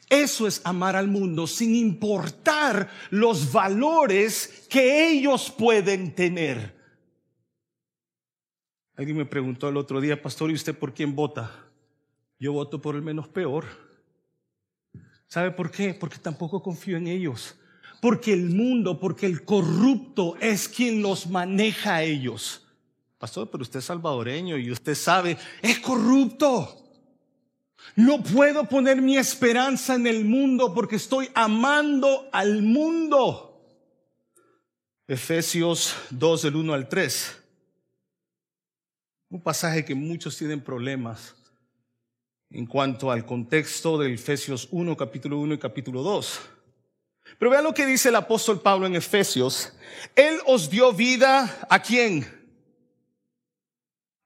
[0.09, 6.77] Eso es amar al mundo sin importar los valores que ellos pueden tener.
[8.97, 11.67] Alguien me preguntó el otro día, pastor, ¿y usted por quién vota?
[12.39, 13.67] Yo voto por el menos peor.
[15.27, 15.95] ¿Sabe por qué?
[15.95, 17.57] Porque tampoco confío en ellos.
[18.07, 22.65] Porque el mundo, porque el corrupto es quien los maneja a ellos.
[23.19, 26.89] Pastor, pero usted es salvadoreño y usted sabe, es corrupto.
[27.97, 33.61] No puedo poner mi esperanza en el mundo porque estoy amando al mundo.
[35.09, 37.43] Efesios 2 del 1 al 3.
[39.31, 41.35] Un pasaje que muchos tienen problemas
[42.51, 46.51] en cuanto al contexto de Efesios 1, capítulo 1 y capítulo 2.
[47.39, 49.73] Pero vean lo que dice el apóstol Pablo en Efesios.
[50.15, 52.37] Él os dio vida a quién?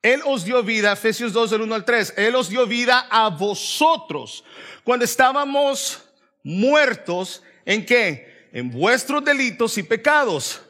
[0.03, 3.29] Él os dio vida, Efesios 2 del 1 al 3, Él os dio vida a
[3.29, 4.45] vosotros
[4.83, 6.03] cuando estábamos
[6.43, 8.49] muertos en qué?
[8.53, 10.63] En vuestros delitos y pecados,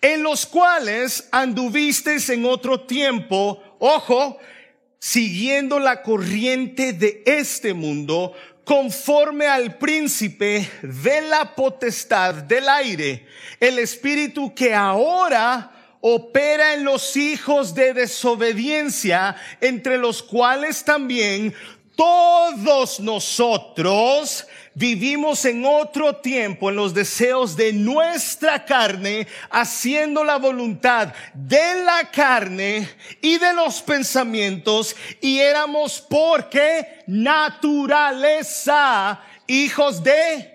[0.00, 4.38] en los cuales anduvisteis en otro tiempo, ojo,
[4.98, 8.34] siguiendo la corriente de este mundo,
[8.66, 13.24] conforme al príncipe de la potestad del aire,
[13.60, 21.54] el espíritu que ahora opera en los hijos de desobediencia, entre los cuales también
[21.94, 24.44] todos nosotros
[24.76, 32.10] vivimos en otro tiempo en los deseos de nuestra carne, haciendo la voluntad de la
[32.12, 32.88] carne
[33.22, 38.44] y de los pensamientos, y éramos porque naturaleza
[39.46, 40.52] hijos de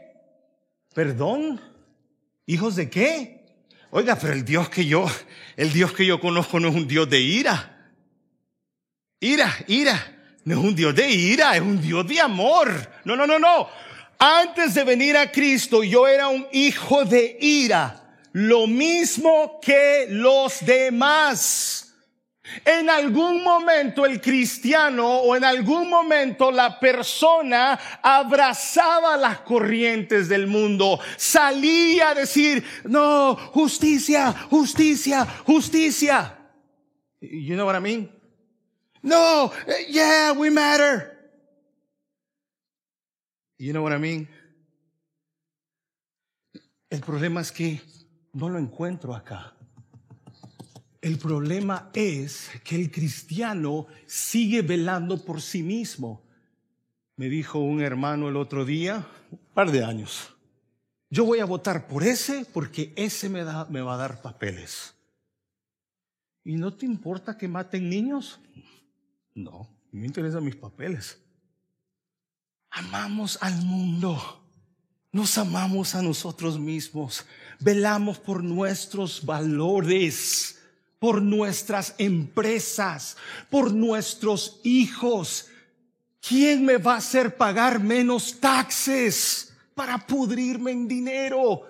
[0.94, 1.60] perdón,
[2.46, 3.42] hijos de qué?
[3.90, 5.08] Oiga, pero el Dios que yo,
[5.58, 7.92] el Dios que yo conozco no es un Dios de ira.
[9.20, 10.18] Ira, ira.
[10.44, 12.72] No es un Dios de ira, es un Dios de amor.
[13.06, 13.70] No, no, no, no.
[14.24, 18.20] Antes de venir a Cristo yo era un hijo de ira.
[18.34, 21.96] Lo mismo que los demás.
[22.64, 30.46] En algún momento el cristiano o en algún momento la persona abrazaba las corrientes del
[30.46, 36.38] mundo, salía a decir, no, justicia, justicia, justicia.
[37.22, 38.12] You know what I mean?
[39.02, 39.52] No,
[39.90, 41.11] yeah, we matter.
[43.62, 44.28] You know what I mean?
[46.90, 47.80] El problema es que
[48.34, 49.54] no lo encuentro acá.
[51.00, 56.24] El problema es que el cristiano sigue velando por sí mismo.
[57.18, 60.36] Me dijo un hermano el otro día, un par de años,
[61.12, 64.96] yo voy a votar por ese porque ese me, da, me va a dar papeles.
[66.44, 68.40] ¿Y no te importa que maten niños?
[69.36, 71.21] No, me interesan mis papeles.
[72.72, 74.44] Amamos al mundo.
[75.12, 77.26] Nos amamos a nosotros mismos.
[77.60, 80.58] Velamos por nuestros valores
[81.02, 83.18] por nuestras empresas,
[83.50, 85.48] por nuestros hijos.
[86.22, 91.64] ¿Quién me va a hacer pagar menos taxes para pudrirme en dinero?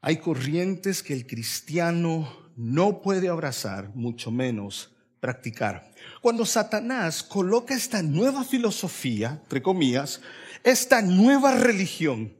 [0.00, 4.90] Hay corrientes que el cristiano no puede abrazar, mucho menos
[5.22, 5.88] practicar.
[6.20, 10.20] Cuando Satanás coloca esta nueva filosofía, entre comillas,
[10.64, 12.34] esta nueva religión,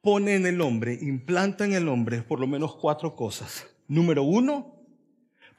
[0.00, 3.64] pone en el hombre, implanta en el hombre por lo menos cuatro cosas.
[3.86, 4.74] Número uno,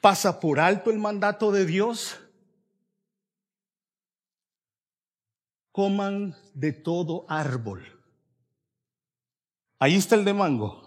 [0.02, 2.20] pasa por alto el mandato de Dios.
[5.72, 7.86] Coman de todo árbol.
[9.80, 10.84] Ahí está el de mango.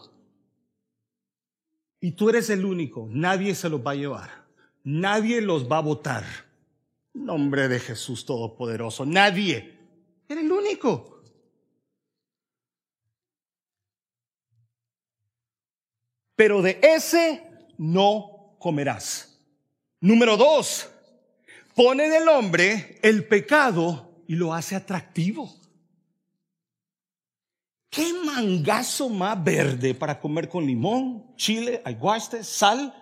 [2.01, 4.40] Y tú eres el único, nadie se los va a llevar.
[4.85, 6.25] Nadie los va a votar.
[7.13, 9.79] Nombre de Jesús Todopoderoso, nadie.
[10.29, 11.11] Eres el único.
[16.41, 17.43] pero de ese
[17.77, 19.39] no comerás.
[20.01, 20.89] Número dos,
[21.75, 25.55] pone en el hombre el pecado y lo hace atractivo.
[27.91, 32.95] ¿Qué mangazo más verde para comer con limón, chile, aguaste, sal?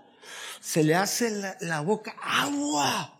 [0.61, 3.18] Se le hace la, boca agua.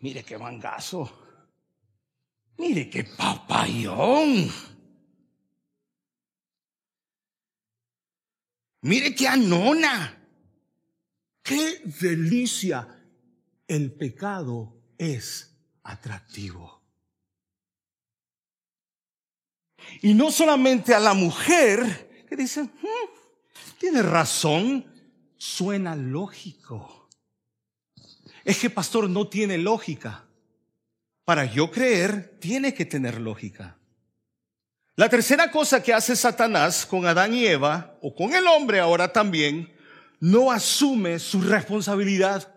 [0.00, 1.10] Mire qué mangazo.
[2.58, 4.50] Mire qué papayón.
[8.82, 10.18] Mire qué anona.
[11.42, 12.88] Qué delicia.
[13.66, 16.82] El pecado es atractivo.
[20.00, 23.21] Y no solamente a la mujer que dice, hmm,
[23.82, 24.86] tiene razón,
[25.36, 27.08] suena lógico.
[28.44, 30.24] Es que, pastor, no tiene lógica.
[31.24, 33.76] Para yo creer, tiene que tener lógica.
[34.94, 39.12] La tercera cosa que hace Satanás con Adán y Eva, o con el hombre ahora
[39.12, 39.68] también,
[40.20, 42.54] no asume su responsabilidad.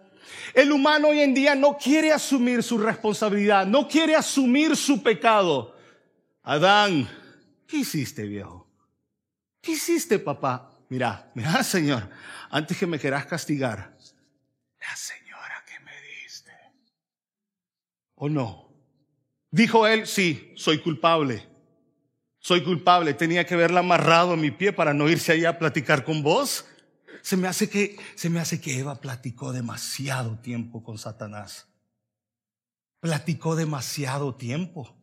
[0.54, 5.76] El humano hoy en día no quiere asumir su responsabilidad, no quiere asumir su pecado.
[6.44, 7.10] Adán,
[7.66, 8.68] ¿qué hiciste, viejo?
[9.60, 10.75] ¿Qué hiciste, papá?
[10.90, 12.10] Mira, mira, Señor,
[12.50, 13.98] antes que me quieras castigar,
[14.80, 15.92] la señora que me
[16.24, 16.52] diste.
[18.16, 18.70] ¿O no?
[19.52, 21.48] Dijo él, sí, soy culpable.
[22.40, 26.04] Soy culpable, tenía que haberla amarrado a mi pie para no irse allá a platicar
[26.04, 26.66] con vos.
[27.24, 31.68] Se me hace que, se me hace que Eva platicó demasiado tiempo con Satanás.
[33.00, 34.96] Platicó demasiado tiempo.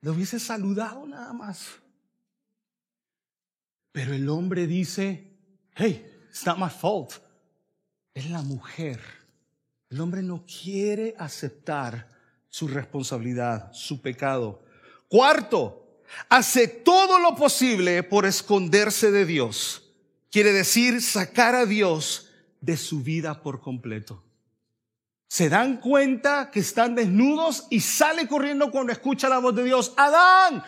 [0.00, 1.81] Le hubiese saludado nada más.
[3.92, 5.30] Pero el hombre dice,
[5.74, 7.12] hey, it's not my fault.
[8.14, 9.00] Es la mujer.
[9.90, 12.08] El hombre no quiere aceptar
[12.48, 14.62] su responsabilidad, su pecado.
[15.08, 19.90] Cuarto, hace todo lo posible por esconderse de Dios.
[20.30, 22.30] Quiere decir sacar a Dios
[22.62, 24.24] de su vida por completo.
[25.28, 29.92] Se dan cuenta que están desnudos y sale corriendo cuando escucha la voz de Dios.
[29.96, 30.62] Adán.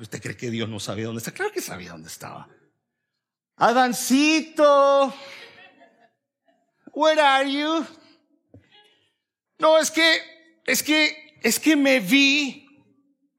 [0.00, 1.32] ¿Usted cree que Dios no sabía dónde está?
[1.32, 2.48] Claro que sabía dónde estaba.
[3.60, 5.12] Adancito,
[6.94, 7.84] where are you?
[9.58, 10.16] No, es que,
[10.64, 12.66] es que, es que me vi,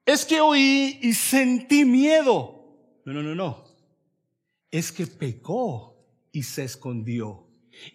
[0.05, 2.77] es que oí y sentí miedo.
[3.03, 3.65] No, no, no, no.
[4.69, 5.97] Es que pecó
[6.31, 7.47] y se escondió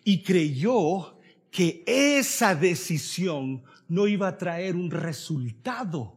[0.03, 1.21] y creyó
[1.53, 6.16] que esa decisión no iba a traer un resultado.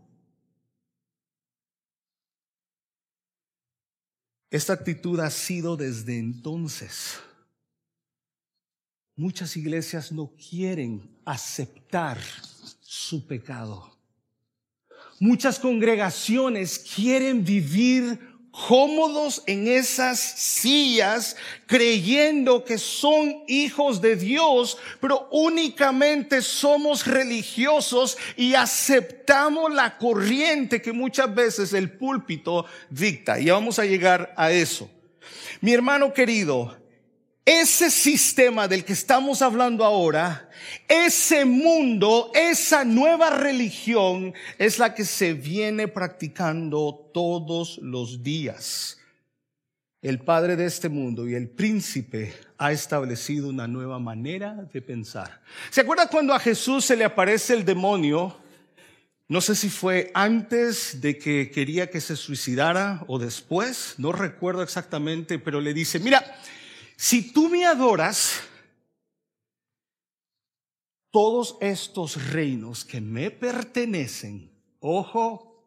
[4.51, 7.19] Esta actitud ha sido desde entonces.
[9.15, 12.17] Muchas iglesias no quieren aceptar
[12.79, 13.95] su pecado.
[15.19, 18.28] Muchas congregaciones quieren vivir
[18.67, 21.35] cómodos en esas sillas
[21.65, 30.91] creyendo que son hijos de Dios, pero únicamente somos religiosos y aceptamos la corriente que
[30.91, 33.39] muchas veces el púlpito dicta.
[33.39, 34.89] Y vamos a llegar a eso.
[35.61, 36.75] Mi hermano querido,
[37.49, 40.51] ese sistema del que estamos hablando ahora,
[40.87, 48.99] ese mundo, esa nueva religión es la que se viene practicando todos los días.
[50.03, 55.41] El padre de este mundo y el príncipe ha establecido una nueva manera de pensar.
[55.71, 58.37] ¿Se acuerda cuando a Jesús se le aparece el demonio?
[59.27, 64.61] No sé si fue antes de que quería que se suicidara o después, no recuerdo
[64.61, 66.23] exactamente, pero le dice, mira,
[67.01, 68.41] si tú me adoras,
[71.11, 75.65] todos estos reinos que me pertenecen, ojo,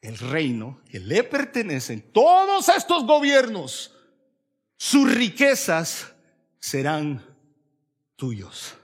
[0.00, 3.94] el reino que le pertenecen, todos estos gobiernos,
[4.76, 6.14] sus riquezas
[6.58, 7.24] serán
[8.16, 8.74] tuyos.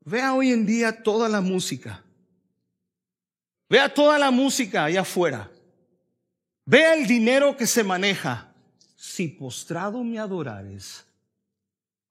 [0.00, 2.04] Vea hoy en día toda la música.
[3.70, 5.50] Vea toda la música allá afuera.
[6.66, 8.49] Vea el dinero que se maneja
[9.00, 11.06] si postrado me adorares,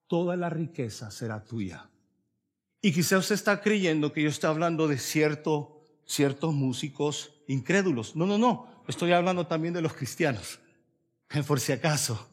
[0.08, 1.88] toda la riqueza será tuya.
[2.82, 8.16] Y quizás usted está creyendo que yo estoy hablando de cierto, ciertos músicos incrédulos.
[8.16, 8.84] No, no, no.
[8.88, 10.60] Estoy hablando también de los cristianos.
[11.48, 12.28] Por si acaso.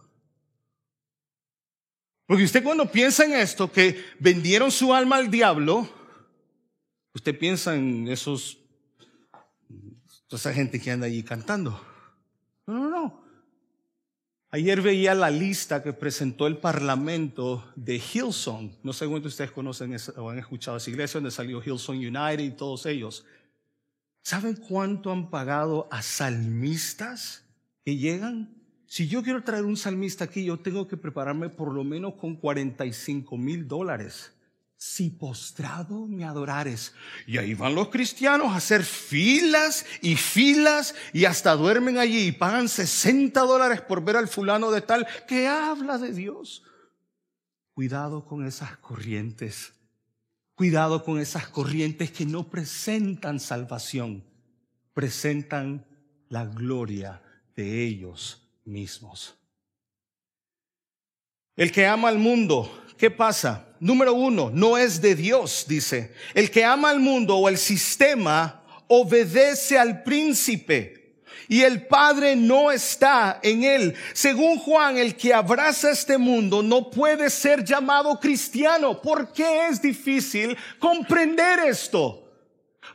[2.24, 5.86] Porque usted cuando piensa en esto, que vendieron su alma al diablo,
[7.12, 8.57] usted piensa en esos,
[10.30, 11.78] esa gente que anda allí cantando.
[12.66, 13.26] No, no, no.
[14.57, 18.70] Ayer veía la lista que presentó el Parlamento de Hillsong.
[18.82, 22.52] No sé cuántos ustedes conocen o han escuchado esa iglesia donde salió Hillsong United y
[22.52, 23.26] todos ellos.
[24.22, 27.44] ¿Saben cuánto han pagado a salmistas
[27.84, 28.48] que llegan?
[28.86, 32.34] Si yo quiero traer un salmista aquí, yo tengo que prepararme por lo menos con
[32.34, 34.32] 45 mil dólares
[34.77, 36.95] si postrado me adorares.
[37.27, 42.33] Y ahí van los cristianos a hacer filas y filas y hasta duermen allí y
[42.33, 46.62] pagan 60 dólares por ver al fulano de tal que habla de Dios.
[47.72, 49.72] Cuidado con esas corrientes.
[50.55, 54.24] Cuidado con esas corrientes que no presentan salvación,
[54.95, 55.87] presentan
[56.31, 57.22] la gloria
[57.55, 59.37] de ellos mismos.
[61.57, 63.66] El que ama al mundo, ¿qué pasa?
[63.80, 66.12] número uno, no es de Dios, dice.
[66.34, 70.94] El que ama al mundo o el sistema obedece al príncipe.
[71.49, 73.94] y el Padre no está en él.
[74.14, 79.01] Según Juan, el que abraza este mundo no puede ser llamado cristiano.
[79.01, 82.24] ¿Por qué es difícil comprender esto?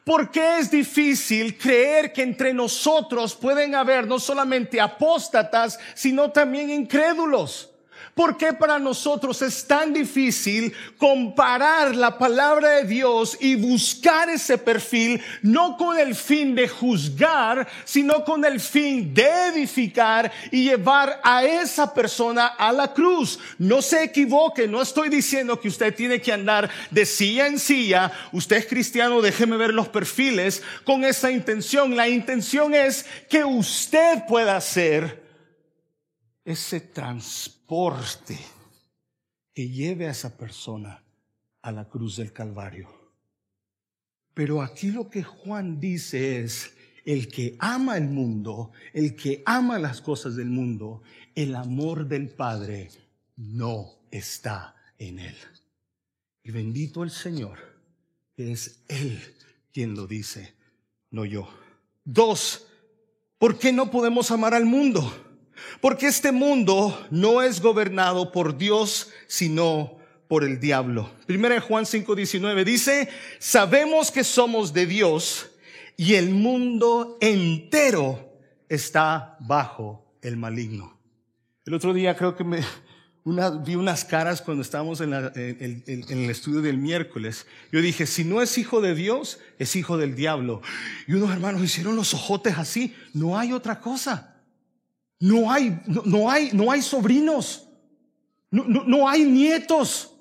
[0.04, 6.70] ¿Por qué es difícil creer que entre nosotros pueden haber no solamente apóstatas, sino también
[6.72, 7.71] incrédulos?
[8.14, 14.57] ¿Por qué para nosotros es tan difícil comparar la palabra de Dios y buscar ese
[14.57, 21.22] perfil no con el fin de juzgar, sino con el fin de edificar y llevar
[21.24, 23.39] a esa persona a la cruz?
[23.57, 28.12] No se equivoque, no estoy diciendo que usted tiene que andar de silla en silla,
[28.34, 31.95] usted es cristiano, déjeme ver los perfiles con esa intención.
[31.95, 35.31] La intención es que usted pueda ser
[36.52, 38.38] ese transporte
[39.54, 41.04] que lleve a esa persona
[41.62, 42.89] a la cruz del Calvario.
[44.34, 46.74] Pero aquí lo que Juan dice es,
[47.06, 51.02] el que ama el mundo, el que ama las cosas del mundo,
[51.36, 52.91] el amor del Padre
[53.38, 55.36] no está en él.
[56.43, 57.58] Y bendito el Señor,
[58.36, 59.20] que es Él
[59.72, 60.54] quien lo dice,
[61.12, 61.47] no yo.
[62.04, 62.68] Dos,
[63.38, 65.31] ¿por qué no podemos amar al mundo?
[65.80, 69.97] Porque este mundo no es gobernado por Dios, sino
[70.28, 71.12] por el diablo.
[71.26, 73.09] Primera de Juan 5:19 dice,
[73.39, 75.49] sabemos que somos de Dios
[75.97, 78.34] y el mundo entero
[78.70, 80.97] está bajo el maligno.
[81.66, 82.62] El otro día creo que me,
[83.24, 87.45] vi unas caras cuando estábamos en, en, el estudio del miércoles.
[87.72, 90.62] Yo dije, si no es hijo de Dios, es hijo del diablo.
[91.07, 92.95] Y unos hermanos hicieron los ojotes así.
[93.14, 94.31] No hay otra cosa.
[95.22, 97.68] No hay, no, hay, no hay sobrinos.
[98.50, 100.16] No, no, hay nietos.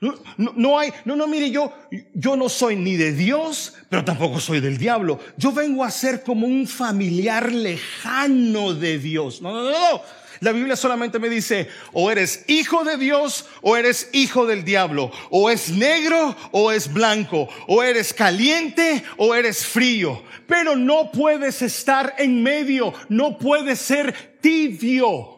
[0.00, 1.72] No, no, hay, no, no, mire, yo,
[2.12, 5.18] yo no soy ni de Dios, pero tampoco soy del diablo.
[5.38, 9.40] Yo vengo a ser como un familiar lejano de Dios.
[9.40, 10.02] No, no, no, no.
[10.40, 15.10] La Biblia solamente me dice, o eres hijo de Dios o eres hijo del diablo,
[15.30, 21.62] o es negro o es blanco, o eres caliente o eres frío, pero no puedes
[21.62, 25.33] estar en medio, no puedes ser tibio.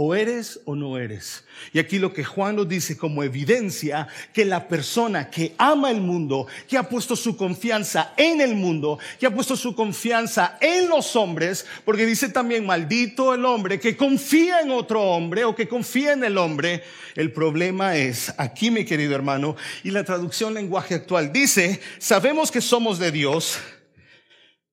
[0.00, 1.44] O eres o no eres.
[1.72, 6.00] Y aquí lo que Juan nos dice como evidencia que la persona que ama el
[6.00, 10.88] mundo, que ha puesto su confianza en el mundo, que ha puesto su confianza en
[10.88, 15.66] los hombres, porque dice también maldito el hombre que confía en otro hombre o que
[15.66, 16.84] confía en el hombre.
[17.16, 22.60] El problema es, aquí mi querido hermano, y la traducción lenguaje actual dice, sabemos que
[22.60, 23.58] somos de Dios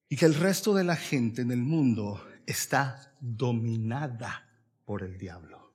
[0.07, 4.44] y que el resto de la gente en el mundo está dominada
[4.86, 5.73] por el diablo.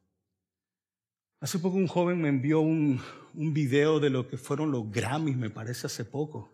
[1.40, 3.00] Hace poco un joven me envió un,
[3.34, 6.52] un video de lo que fueron los Grammys, me parece hace poco,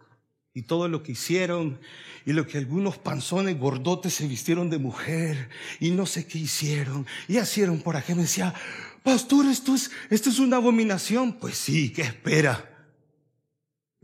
[0.55, 1.79] y todo lo que hicieron,
[2.25, 5.51] y lo que algunos panzones gordotes se vistieron de mujer,
[5.81, 8.15] y no sé qué hicieron, y hicieron por aquí.
[8.15, 8.55] Me decía,
[9.03, 11.35] pastor, esto es, esto es una abominación.
[11.35, 12.73] Pues sí, ¿qué espera?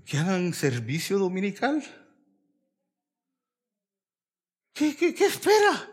[0.05, 1.83] ¿Que hagan servicio dominical?
[4.75, 5.92] ¿Qué, qué, qué espera?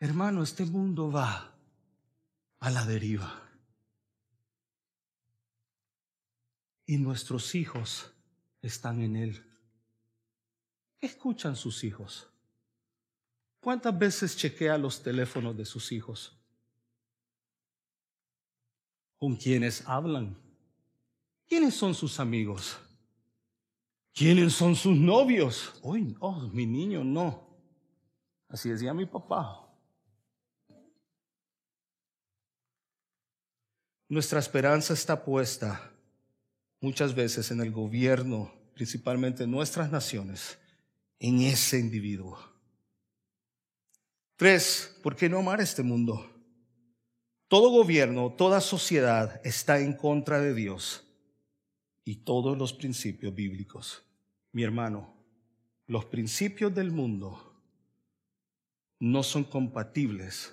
[0.00, 1.54] Hermano, este mundo va
[2.58, 3.46] a la deriva.
[6.86, 8.10] Y nuestros hijos
[8.62, 9.44] están en él.
[10.98, 12.28] ¿Qué escuchan sus hijos?
[13.60, 16.34] ¿Cuántas veces chequea los teléfonos de sus hijos?
[19.18, 20.34] ¿Con quiénes hablan?
[21.46, 22.78] ¿Quiénes son sus amigos?
[24.14, 25.78] ¿Quiénes son sus novios?
[25.82, 27.46] Uy, oh, mi niño, no.
[28.48, 29.69] Así decía mi papá.
[34.10, 35.92] Nuestra esperanza está puesta
[36.80, 40.58] muchas veces en el gobierno, principalmente en nuestras naciones,
[41.20, 42.36] en ese individuo.
[44.34, 46.28] Tres, ¿por qué no amar este mundo?
[47.46, 51.06] Todo gobierno, toda sociedad está en contra de Dios
[52.04, 54.02] y todos los principios bíblicos.
[54.50, 55.14] Mi hermano,
[55.86, 57.62] los principios del mundo
[58.98, 60.52] no son compatibles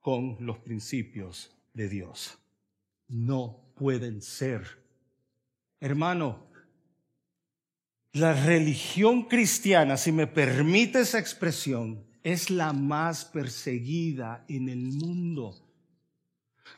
[0.00, 2.39] con los principios de Dios
[3.10, 4.82] no pueden ser.
[5.80, 6.46] Hermano,
[8.12, 15.54] la religión cristiana, si me permite esa expresión, es la más perseguida en el mundo.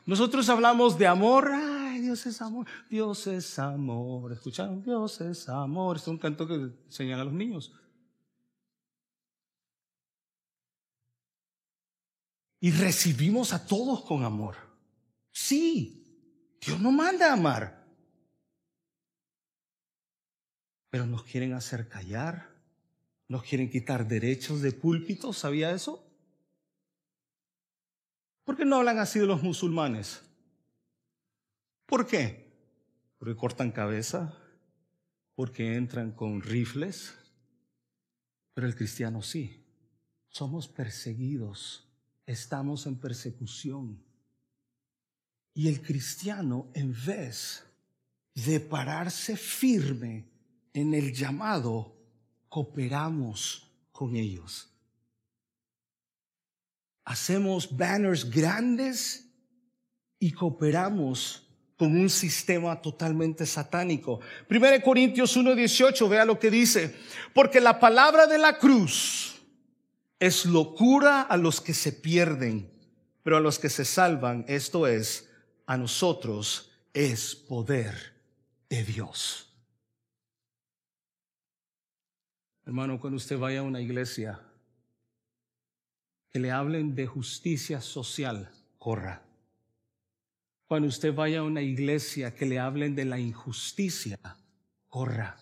[0.05, 4.31] Nosotros hablamos de amor, ay, Dios es amor, Dios es amor.
[4.33, 4.83] ¿Escucharon?
[4.83, 5.97] Dios es amor.
[5.97, 7.73] Es un canto que enseñan a los niños.
[12.59, 14.55] Y recibimos a todos con amor.
[15.31, 16.02] Sí,
[16.65, 17.83] Dios no manda a amar.
[20.89, 22.51] Pero nos quieren hacer callar,
[23.27, 26.05] Nos quieren quitar derechos de púlpito, ¿sabía eso?
[28.43, 30.21] ¿Por qué no hablan así de los musulmanes?
[31.87, 32.53] ¿Por qué?
[33.17, 34.37] Porque cortan cabeza,
[35.35, 37.17] porque entran con rifles,
[38.53, 39.65] pero el cristiano sí.
[40.27, 41.87] Somos perseguidos,
[42.25, 44.03] estamos en persecución.
[45.53, 47.63] Y el cristiano, en vez
[48.33, 50.25] de pararse firme
[50.73, 51.95] en el llamado,
[52.49, 54.69] cooperamos con ellos.
[57.05, 59.27] Hacemos banners grandes
[60.19, 61.43] y cooperamos
[61.77, 64.21] con un sistema totalmente satánico.
[64.49, 66.95] 1 Corintios 1:18, vea lo que dice,
[67.33, 69.41] porque la palabra de la cruz
[70.19, 72.71] es locura a los que se pierden,
[73.21, 75.29] pero a los que se salvan, esto es,
[75.65, 78.13] a nosotros es poder
[78.69, 79.49] de Dios.
[82.65, 84.39] Hermano, cuando usted vaya a una iglesia,
[86.31, 88.49] que le hablen de justicia social,
[88.79, 89.21] corra.
[90.65, 94.17] Cuando usted vaya a una iglesia, que le hablen de la injusticia,
[94.87, 95.37] corra.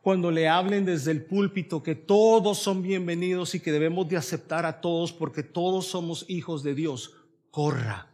[0.00, 4.64] Cuando le hablen desde el púlpito que todos son bienvenidos y que debemos de aceptar
[4.64, 7.12] a todos porque todos somos hijos de Dios,
[7.50, 8.07] corra.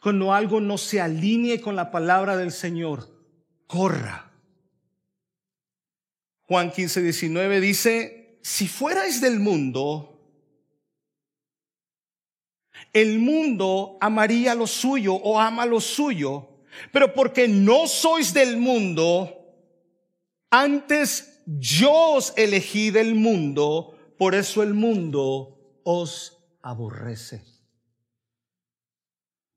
[0.00, 3.08] Cuando algo no se alinee con la palabra del Señor,
[3.66, 4.30] corra.
[6.42, 10.18] Juan 15, 19 dice, si fuerais del mundo,
[12.92, 16.48] el mundo amaría lo suyo o ama lo suyo,
[16.92, 19.34] pero porque no sois del mundo,
[20.50, 27.57] antes yo os elegí del mundo, por eso el mundo os aborrece.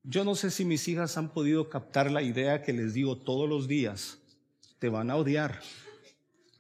[0.04, 3.48] Yo no sé si mis hijas han podido captar la idea que les digo todos
[3.48, 4.18] los días.
[4.80, 5.62] Te van a odiar.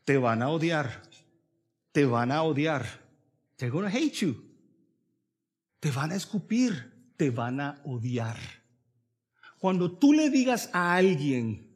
[0.05, 1.01] Te van a odiar.
[1.91, 2.85] Te van a odiar.
[3.57, 4.35] They're gonna hate you.
[5.79, 6.91] Te van a escupir.
[7.17, 8.37] Te van a odiar.
[9.59, 11.67] Cuando tú le digas a alguien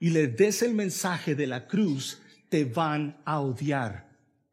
[0.00, 4.07] y le des el mensaje de la cruz, te van a odiar.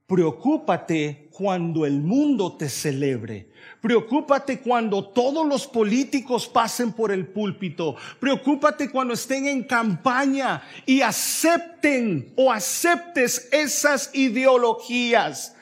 [0.07, 3.49] Preocúpate cuando el mundo te celebre.
[3.81, 7.95] Preocúpate cuando todos los políticos pasen por el púlpito.
[8.19, 15.55] Preocúpate cuando estén en campaña y acepten o aceptes esas ideologías.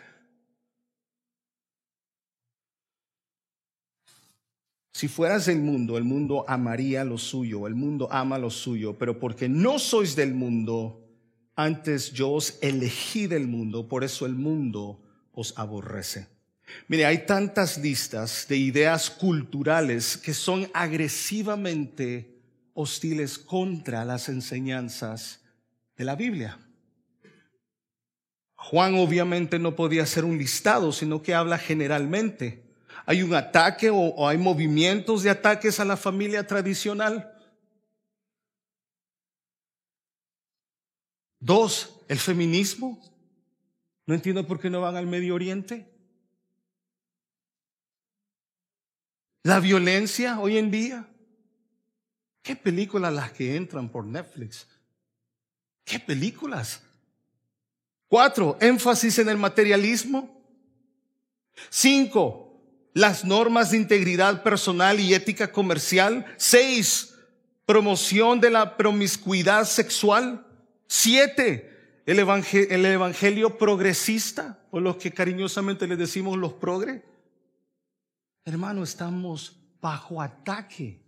[4.93, 9.19] Si fueras del mundo, el mundo amaría lo suyo, el mundo ama lo suyo, pero
[9.19, 11.02] porque no sois del mundo,
[11.55, 15.01] antes yo os elegí del mundo, por eso el mundo
[15.33, 16.27] os aborrece.
[16.87, 22.39] Mire, hay tantas listas de ideas culturales que son agresivamente
[22.73, 25.41] hostiles contra las enseñanzas
[25.95, 26.57] de la Biblia.
[28.55, 32.63] Juan obviamente no podía hacer un listado, sino que habla generalmente.
[33.05, 37.32] Hay un ataque o, o hay movimientos de ataques a la familia tradicional.
[41.43, 42.97] Dos, el feminismo.
[44.05, 45.85] No entiendo por qué no van al Medio Oriente.
[49.43, 51.05] La violencia hoy en día.
[52.41, 54.65] ¿Qué películas las que entran por Netflix?
[55.83, 56.81] ¿Qué películas?
[58.07, 60.41] Cuatro, énfasis en el materialismo.
[61.69, 62.57] Cinco,
[62.93, 66.25] las normas de integridad personal y ética comercial.
[66.37, 67.13] Seis,
[67.65, 70.47] promoción de la promiscuidad sexual.
[70.95, 77.01] Siete, el evangelio, progresista, o los que cariñosamente le decimos los progres.
[78.45, 81.01] Hermano, estamos bajo ataque.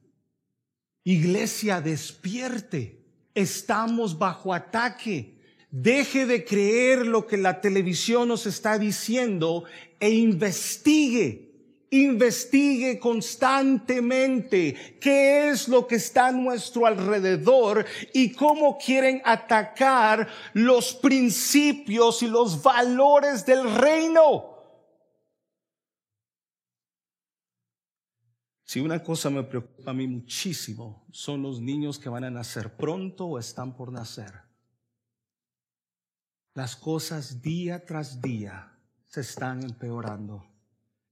[1.03, 3.05] Iglesia, despierte.
[3.36, 5.38] Estamos bajo ataque.
[5.69, 9.65] Deje de creer lo que la televisión nos está diciendo
[9.99, 11.45] e investigue
[12.04, 20.93] investigue constantemente qué es lo que está a nuestro alrededor y cómo quieren atacar los
[20.93, 24.56] principios y los valores del reino.
[28.64, 32.76] Si una cosa me preocupa a mí muchísimo, son los niños que van a nacer
[32.76, 34.34] pronto o están por nacer.
[36.56, 38.78] Las cosas día tras día
[39.08, 40.55] se están empeorando.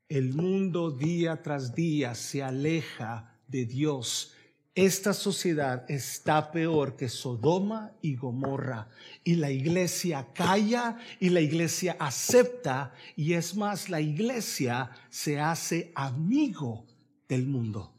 [0.10, 4.34] El mundo día tras día se aleja de Dios.
[4.76, 8.89] Esta sociedad está peor que Sodoma y Gomorra.
[9.24, 12.93] Y la iglesia calla y la iglesia acepta.
[13.16, 16.88] Y es más, la iglesia se hace amigo
[17.28, 17.93] del mundo.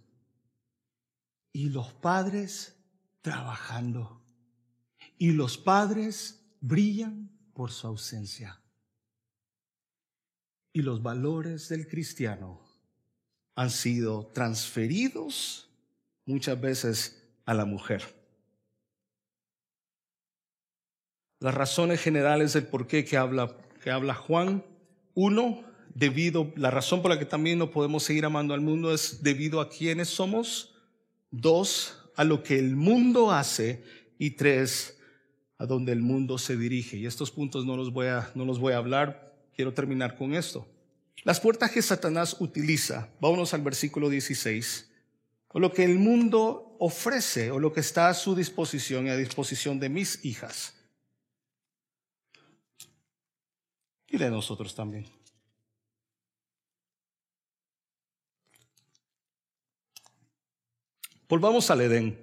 [1.53, 2.77] Y los padres
[3.23, 4.21] trabajando.
[5.17, 8.61] Y los padres brillan por su ausencia.
[10.75, 12.61] Y los valores del cristiano
[13.55, 15.71] han sido transferidos
[16.27, 18.03] muchas veces a la mujer.
[21.39, 24.65] Las razones generales del por qué que habla, que habla Juan,
[25.15, 25.63] uno,
[25.95, 29.61] debido, la razón por la que también no podemos seguir amando al mundo es debido
[29.61, 30.75] a quienes somos,
[31.31, 33.85] dos, a lo que el mundo hace
[34.19, 34.99] y tres,
[35.57, 36.97] a donde el mundo se dirige.
[36.97, 40.35] Y estos puntos no los voy a, no los voy a hablar, quiero terminar con
[40.35, 40.67] esto.
[41.23, 44.91] Las puertas que Satanás utiliza, vámonos al versículo 16,
[45.49, 49.17] o lo que el mundo ofrece o lo que está a su disposición y a
[49.17, 50.75] disposición de mis hijas.
[54.09, 55.07] Y de nosotros también.
[61.29, 62.19] Volvamos al Edén.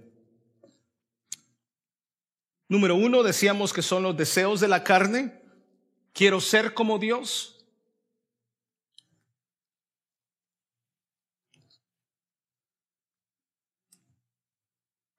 [2.70, 5.41] Número uno, decíamos que son los deseos de la carne.
[6.14, 7.58] Quiero ser como Dios.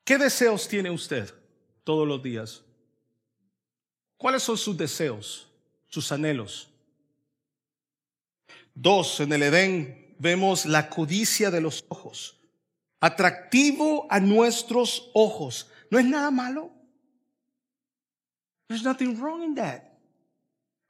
[0.04, 1.32] ¿Qué deseos tiene usted
[1.84, 2.62] todos los días?
[4.16, 5.48] ¿Cuáles son sus deseos,
[5.88, 6.68] sus anhelos?
[8.74, 12.38] Dos, en el Edén vemos la codicia de los ojos,
[13.00, 15.70] atractivo a nuestros ojos.
[15.90, 16.70] ¿No es nada malo?
[18.68, 19.91] There's nothing wrong in that.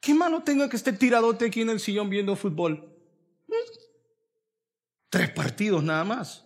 [0.02, 2.92] ¿Qué malo tengo que esté tiradote aquí en el sillón viendo fútbol?
[5.08, 6.44] Tres partidos nada más.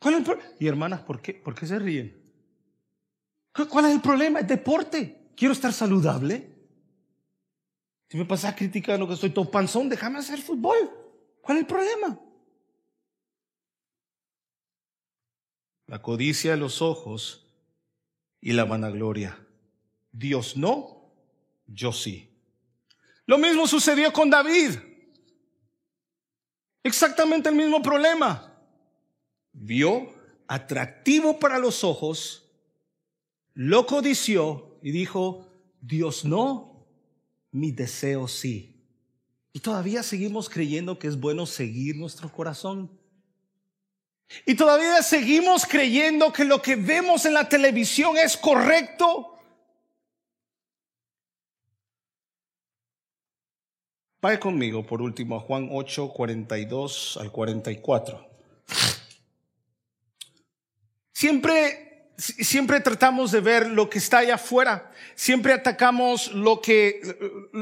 [0.00, 1.34] ¿Cuál es el y hermanas, ¿por qué?
[1.34, 2.20] ¿por qué se ríen?
[3.70, 4.40] ¿Cuál es el problema?
[4.40, 5.30] Es deporte.
[5.36, 6.56] Quiero estar saludable.
[8.08, 9.48] Si me pasas criticando que estoy todo
[9.84, 10.76] déjame hacer fútbol.
[11.40, 12.20] ¿Cuál es el problema?
[15.86, 17.46] La codicia de los ojos
[18.40, 19.38] y la vanagloria.
[20.10, 20.97] Dios no,
[21.68, 22.28] yo sí.
[23.26, 24.70] Lo mismo sucedió con David.
[26.82, 28.48] Exactamente el mismo problema
[29.52, 30.14] vio
[30.46, 32.44] atractivo para los ojos,
[33.54, 35.46] lo codició y dijo,
[35.80, 36.86] Dios no,
[37.50, 38.74] mi deseo sí.
[39.52, 42.90] Y todavía seguimos creyendo que es bueno seguir nuestro corazón.
[44.46, 49.37] Y todavía seguimos creyendo que lo que vemos en la televisión es correcto.
[54.20, 58.28] Vaya conmigo por último a Juan 8, 42 al 44.
[61.12, 64.90] Siempre, siempre tratamos de ver lo que está allá afuera.
[65.14, 67.00] Siempre atacamos lo que,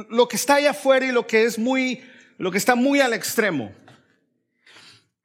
[0.09, 2.03] lo que está allá afuera y lo que es muy,
[2.39, 3.73] lo que está muy al extremo.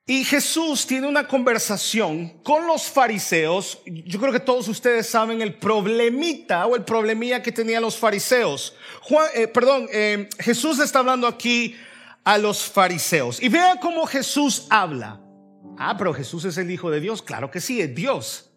[0.07, 3.79] Y Jesús tiene una conversación con los fariseos.
[3.85, 8.75] Yo creo que todos ustedes saben el problemita o el problemilla que tenían los fariseos.
[9.01, 11.75] Juan, eh, perdón, eh, Jesús está hablando aquí
[12.23, 13.41] a los fariseos.
[13.41, 15.21] Y vean cómo Jesús habla.
[15.77, 17.21] Ah, pero Jesús es el Hijo de Dios.
[17.21, 18.50] Claro que sí, es Dios.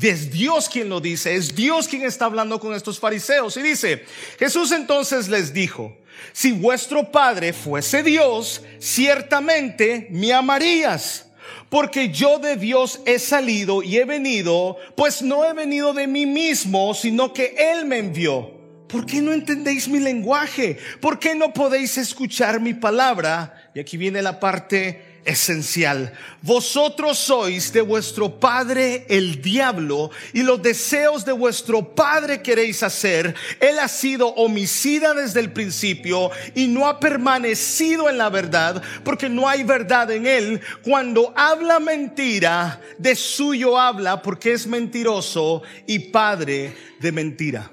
[0.00, 3.56] Es Dios quien lo dice, es Dios quien está hablando con estos fariseos.
[3.58, 4.04] Y dice,
[4.38, 5.98] Jesús entonces les dijo,
[6.32, 11.26] si vuestro Padre fuese Dios, ciertamente me amarías,
[11.68, 16.24] porque yo de Dios he salido y he venido, pues no he venido de mí
[16.24, 18.62] mismo, sino que Él me envió.
[18.88, 20.78] ¿Por qué no entendéis mi lenguaje?
[21.00, 23.70] ¿Por qué no podéis escuchar mi palabra?
[23.74, 26.12] Y aquí viene la parte esencial.
[26.42, 33.34] Vosotros sois de vuestro padre el diablo y los deseos de vuestro padre queréis hacer.
[33.60, 39.28] Él ha sido homicida desde el principio y no ha permanecido en la verdad porque
[39.28, 40.60] no hay verdad en él.
[40.82, 47.70] Cuando habla mentira, de suyo habla porque es mentiroso y padre de mentira.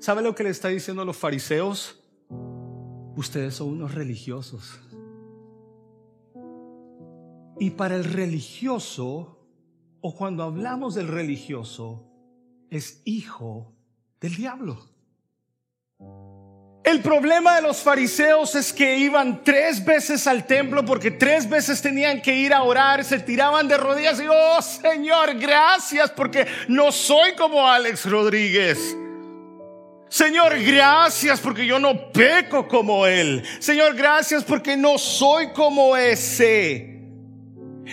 [0.00, 1.96] ¿Sabe lo que le está diciendo a los fariseos?
[3.16, 4.78] Ustedes son unos religiosos.
[7.60, 9.38] Y para el religioso,
[10.00, 12.04] o cuando hablamos del religioso,
[12.70, 13.74] es hijo
[14.20, 14.78] del diablo.
[16.84, 21.82] El problema de los fariseos es que iban tres veces al templo porque tres veces
[21.82, 26.90] tenían que ir a orar, se tiraban de rodillas y, oh Señor, gracias porque no
[26.90, 28.96] soy como Alex Rodríguez.
[30.08, 33.44] Señor, gracias porque yo no peco como Él.
[33.58, 36.97] Señor, gracias porque no soy como ese.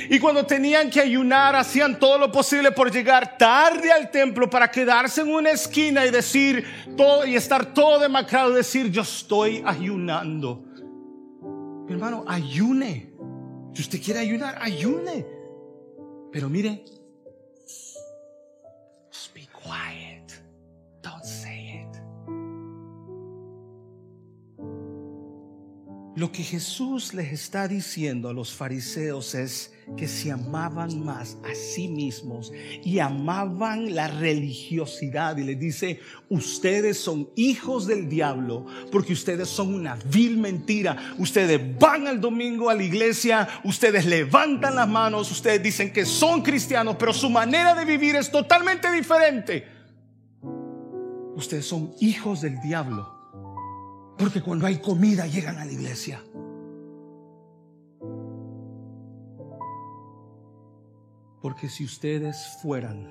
[0.10, 4.70] Y cuando tenían que ayunar, hacían todo lo posible por llegar tarde al templo para
[4.70, 6.66] quedarse en una esquina y decir
[6.98, 10.64] todo y estar todo demacrado decir, yo estoy ayunando.
[11.88, 13.14] Mi hermano, ayune.
[13.74, 15.26] Si usted quiere ayunar, ayune.
[16.32, 16.84] Pero mire,
[19.12, 19.34] just
[19.66, 20.43] quiet.
[21.02, 22.02] Don't say it.
[26.16, 31.53] Lo que Jesús les está diciendo a los fariseos es, que se amaban más a
[31.55, 32.51] sí mismos
[32.83, 35.38] y amaban la religiosidad.
[35.38, 41.13] Y les dice, ustedes son hijos del diablo porque ustedes son una vil mentira.
[41.17, 46.41] Ustedes van al domingo a la iglesia, ustedes levantan las manos, ustedes dicen que son
[46.41, 49.67] cristianos, pero su manera de vivir es totalmente diferente.
[51.36, 53.15] Ustedes son hijos del diablo
[54.17, 56.21] porque cuando hay comida llegan a la iglesia.
[61.46, 63.08] Porque si ustedes fueran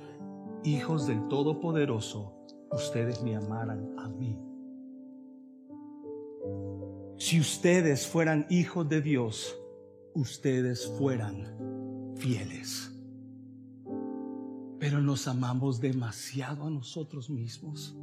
[0.65, 2.35] hijos del Todopoderoso,
[2.73, 4.37] ustedes me amaran a mí.
[7.17, 9.57] Si ustedes fueran hijos de Dios,
[10.15, 11.45] ustedes fueran
[12.17, 12.93] fieles.
[14.81, 17.97] Pero nos amamos demasiado a nosotros mismos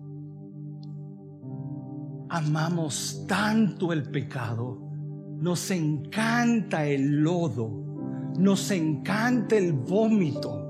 [2.29, 4.79] amamos tanto el pecado,
[5.41, 7.80] nos encanta el lodo,
[8.37, 10.61] nos encanta el vómito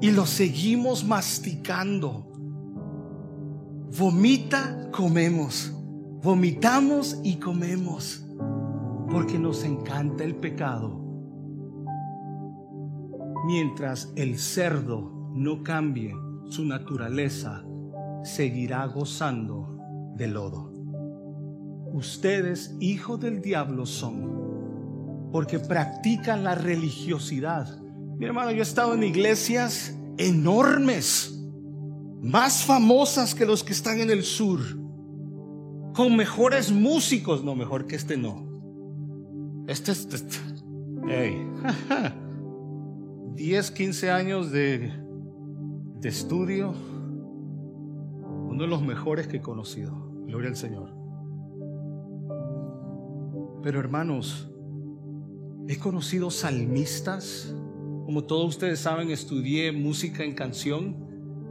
[0.00, 2.26] y lo seguimos masticando.
[3.98, 5.72] Vomita, comemos.
[6.22, 8.24] Vomitamos y comemos
[9.10, 11.00] porque nos encanta el pecado.
[13.46, 16.12] Mientras el cerdo no cambie
[16.48, 17.64] su naturaleza,
[18.22, 19.78] seguirá gozando
[20.16, 20.72] de lodo.
[21.92, 24.47] Ustedes, hijos del diablo, son
[25.32, 27.80] porque practican la religiosidad.
[28.18, 31.38] Mi hermano, yo he estado en iglesias enormes,
[32.20, 34.60] más famosas que los que están en el sur,
[35.94, 38.46] con mejores músicos, no, mejor que este no.
[39.68, 40.38] Este es, este,
[43.34, 44.92] 10, 15 años de,
[46.00, 46.72] de estudio,
[48.48, 50.08] uno de los mejores que he conocido.
[50.26, 50.94] Gloria al Señor.
[53.62, 54.50] Pero hermanos,
[55.68, 57.52] he conocido salmistas.
[58.06, 60.96] Como todos ustedes saben, estudié música en canción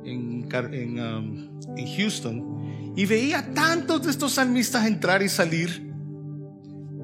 [0.03, 1.59] en, um,
[1.95, 5.93] Houston y veía tantos de estos salmistas entrar y salir.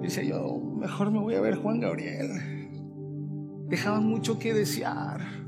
[0.01, 2.31] Decía yo, mejor me voy a ver Juan Gabriel.
[3.69, 5.43] Dejaban mucho que desear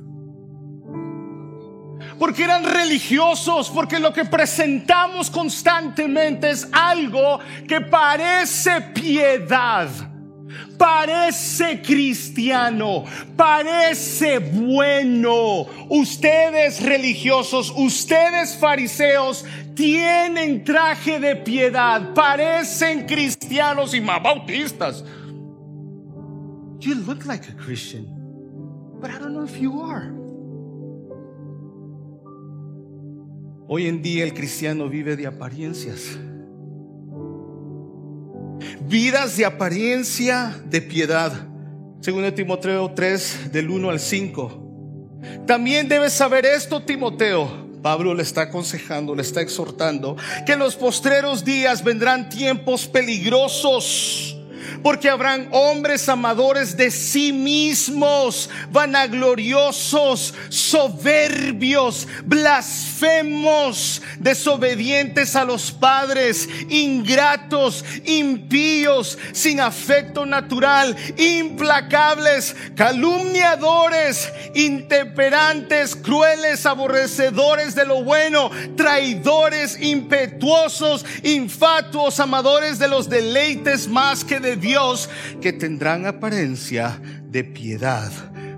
[2.19, 9.89] porque eran religiosos, porque lo que presentamos constantemente es algo que parece piedad,
[10.77, 15.67] parece cristiano, parece bueno.
[15.89, 19.45] Ustedes religiosos, ustedes fariseos,
[19.75, 25.03] tienen traje de piedad, parecen cristianos y más bautistas.
[26.79, 28.05] You look like a Christian,
[28.99, 30.11] but I don't know if you are.
[33.67, 36.19] Hoy en día el cristiano vive de apariencias.
[38.95, 41.33] Vidas de apariencia de piedad.
[41.99, 45.17] Según Timoteo 3, del 1 al 5.
[45.45, 47.67] También debes saber esto, Timoteo.
[47.81, 50.15] Pablo le está aconsejando, le está exhortando,
[50.45, 54.34] que en los postreros días vendrán tiempos peligrosos
[54.85, 67.83] porque habrán hombres amadores de sí mismos, vanagloriosos, soberbios, blasfemos, desobedientes a los padres, ingratos,
[68.05, 82.19] impíos, sin afecto natural, implacables, calumniadores, intemperantes, crueles, aborrecedores de lo bueno, traidores, impetuosos, infatuos,
[82.19, 84.74] amadores de los deleites más que de Dios
[85.39, 88.11] que tendrán apariencia de piedad,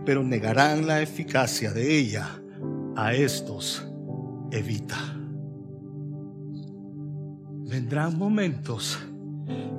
[0.03, 2.41] pero negarán la eficacia de ella.
[2.95, 3.87] A estos
[4.51, 4.97] evita.
[7.69, 8.97] Vendrán momentos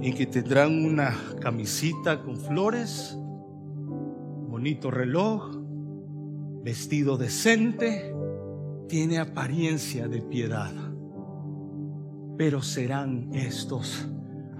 [0.01, 3.17] en que tendrán una camisita con flores,
[4.49, 5.57] bonito reloj,
[6.63, 8.15] vestido decente,
[8.89, 10.73] tiene apariencia de piedad,
[12.37, 14.07] pero serán estos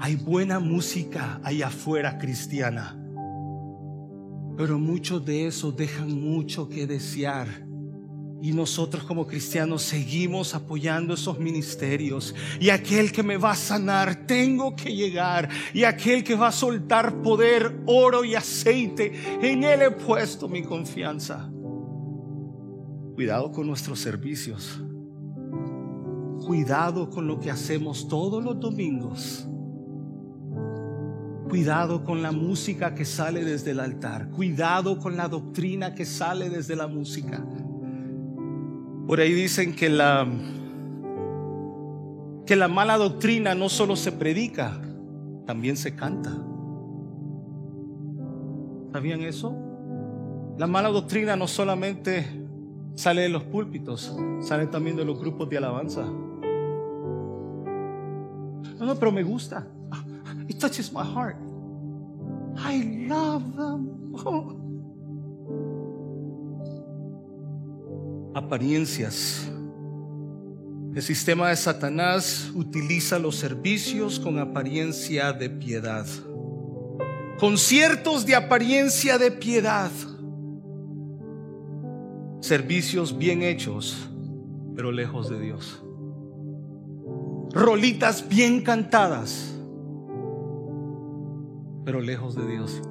[0.01, 2.97] hay buena música allá afuera cristiana,
[4.57, 7.67] pero muchos de esos dejan mucho que desear.
[8.41, 12.37] Y nosotros como cristianos seguimos apoyando esos ministerios.
[12.61, 15.49] Y aquel que me va a sanar, tengo que llegar.
[15.75, 20.63] Y aquel que va a soltar poder, oro y aceite, en él he puesto mi
[20.63, 21.51] confianza.
[23.17, 24.81] Cuidado con nuestros servicios.
[26.47, 29.49] Cuidado con lo que hacemos todos los domingos
[31.49, 34.29] Cuidado con la música que sale desde el altar.
[34.29, 37.43] Cuidado con la doctrina que sale desde la música.
[39.07, 40.27] Por ahí dicen que la
[42.45, 44.81] que la mala doctrina no solo se predica,
[45.47, 46.33] también se canta.
[48.93, 49.55] ¿Sabían eso?
[50.59, 52.27] La mala doctrina no solamente
[52.95, 56.05] sale de los púlpitos, sale también de los grupos de alabanza.
[58.79, 59.67] No, no, pero me gusta.
[60.49, 61.37] It touches my heart.
[62.57, 64.15] I love them.
[68.35, 69.49] Apariencias.
[70.95, 76.07] El sistema de Satanás utiliza los servicios con apariencia de piedad.
[77.39, 79.91] Conciertos de apariencia de piedad.
[82.41, 84.09] Servicios bien hechos,
[84.75, 85.83] pero lejos de Dios.
[87.53, 89.55] Rolitas bien cantadas,
[91.89, 92.83] pero lejos de Dios.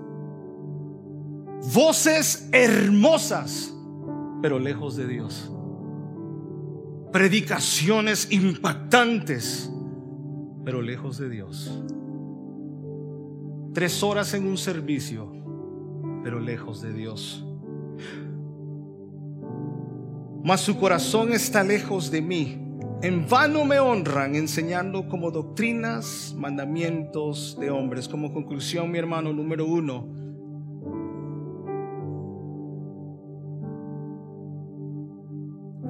[1.72, 3.72] Voces hermosas,
[4.41, 5.52] pero lejos de Dios.
[7.14, 9.72] Predicaciones impactantes,
[10.66, 11.80] pero lejos de Dios.
[13.76, 15.32] Tres horas en un servicio,
[16.24, 17.45] pero lejos de Dios.
[20.43, 22.66] Mas su corazón está lejos de mí.
[23.04, 28.08] En vano me honran enseñando como doctrinas, mandamientos de hombres.
[28.08, 30.08] Como conclusión, mi hermano, número uno,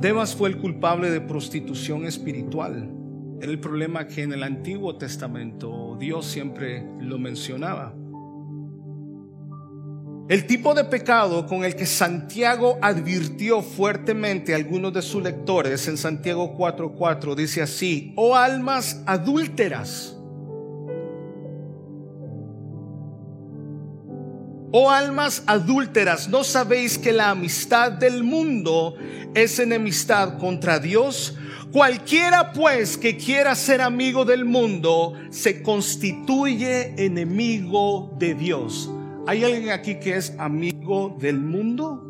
[0.01, 2.93] Devas fue el culpable de prostitución espiritual.
[3.41, 7.95] Era el problema que en el Antiguo Testamento Dios siempre lo mencionaba.
[10.29, 15.87] El tipo de pecado con el que Santiago advirtió fuertemente a algunos de sus lectores
[15.87, 20.17] en Santiago 4:4 dice así, oh almas adúlteras.
[24.73, 28.95] Oh almas adúlteras, ¿no sabéis que la amistad del mundo
[29.33, 31.37] es enemistad contra Dios?
[31.71, 38.89] Cualquiera pues que quiera ser amigo del mundo se constituye enemigo de Dios.
[39.27, 42.01] ¿Hay alguien aquí que es amigo del mundo?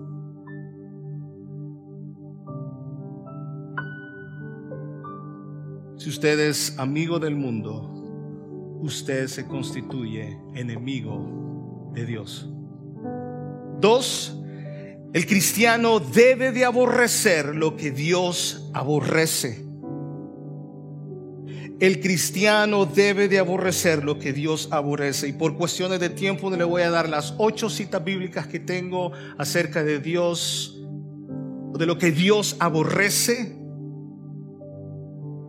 [5.97, 12.47] Si usted es amigo del mundo, usted se constituye enemigo de Dios.
[13.81, 14.39] Dos,
[15.11, 19.66] el cristiano debe de aborrecer lo que Dios aborrece.
[21.79, 25.27] El cristiano debe de aborrecer lo que Dios aborrece.
[25.27, 29.11] Y por cuestiones de tiempo le voy a dar las ocho citas bíblicas que tengo
[29.37, 30.79] acerca de Dios,
[31.77, 33.57] de lo que Dios aborrece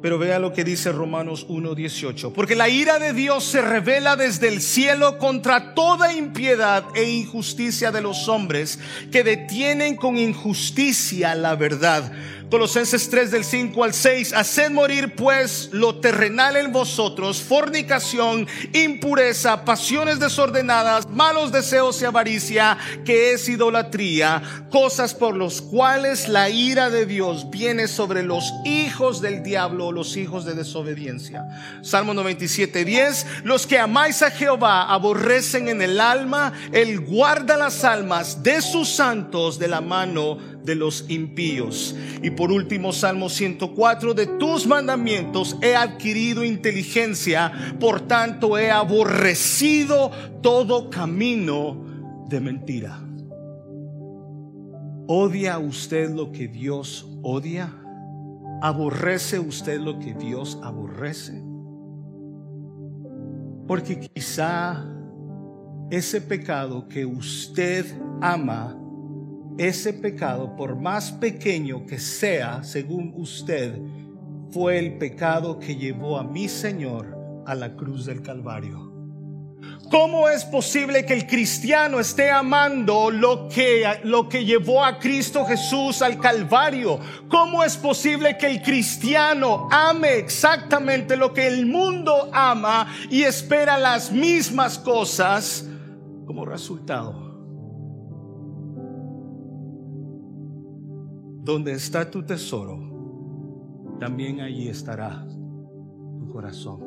[0.01, 2.33] pero vea lo que dice Romanos 1:18.
[2.33, 7.91] Porque la ira de Dios se revela desde el cielo contra toda impiedad e injusticia
[7.91, 8.79] de los hombres
[9.11, 12.13] que detienen con injusticia la verdad.
[12.51, 19.67] Colosenses 3 del 5 al 6, haced morir pues lo terrenal en vosotros, fornicación, impureza,
[19.67, 26.89] pasiones desordenadas, malos deseos y avaricia, que es idolatría, cosas por los cuales la ira
[26.89, 31.45] de Dios viene sobre los hijos del diablo, los hijos de desobediencia.
[31.83, 37.85] Salmo 97, 10, los que amáis a Jehová aborrecen en el alma, él guarda las
[37.85, 41.97] almas de sus santos de la mano de los impíos.
[42.23, 50.11] Y por último, Salmo 104, de tus mandamientos he adquirido inteligencia, por tanto he aborrecido
[50.43, 51.85] todo camino
[52.29, 53.01] de mentira.
[55.07, 57.73] ¿Odia usted lo que Dios odia?
[58.61, 61.43] ¿Aborrece usted lo que Dios aborrece?
[63.67, 64.85] Porque quizá
[65.91, 67.87] ese pecado que usted
[68.21, 68.77] ama
[69.59, 73.77] ese pecado, por más pequeño que sea, según usted,
[74.51, 78.89] fue el pecado que llevó a mi Señor a la cruz del Calvario.
[79.91, 85.45] ¿Cómo es posible que el cristiano esté amando lo que, lo que llevó a Cristo
[85.47, 87.01] Jesús al Calvario?
[87.29, 93.79] ¿Cómo es posible que el cristiano ame exactamente lo que el mundo ama y espera
[93.79, 95.67] las mismas cosas
[96.27, 97.28] como resultado?
[101.49, 102.79] Donde está tu tesoro,
[103.99, 105.27] también allí estará
[106.19, 106.83] tu corazón.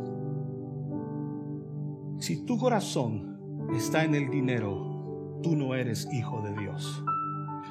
[2.19, 3.39] Si tu corazón
[3.75, 7.03] está en el dinero, tú no eres hijo de Dios.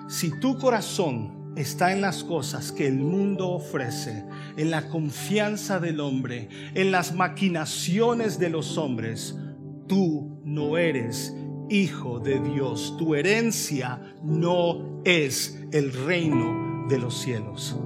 [0.09, 4.27] Si tu corazón está en las cosas que el mundo ofrece,
[4.57, 9.39] en la confianza del hombre, en las maquinaciones de los hombres,
[9.87, 11.37] tú no eres
[11.69, 12.97] hijo de Dios.
[12.99, 17.79] Tu herencia no es el reino de los cielos.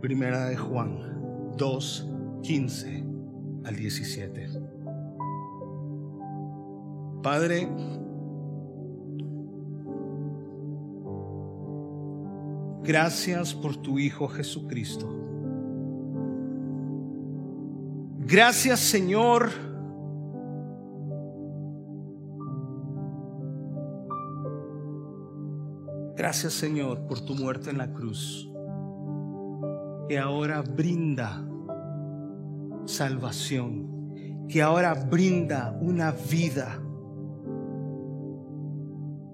[0.00, 2.08] Primera de Juan 2,
[2.42, 3.04] 15
[3.64, 4.48] al 17.
[7.22, 7.68] Padre,
[12.82, 15.14] gracias por tu Hijo Jesucristo.
[18.20, 19.71] Gracias Señor.
[26.22, 28.48] Gracias Señor por tu muerte en la cruz,
[30.08, 31.44] que ahora brinda
[32.84, 36.80] salvación, que ahora brinda una vida,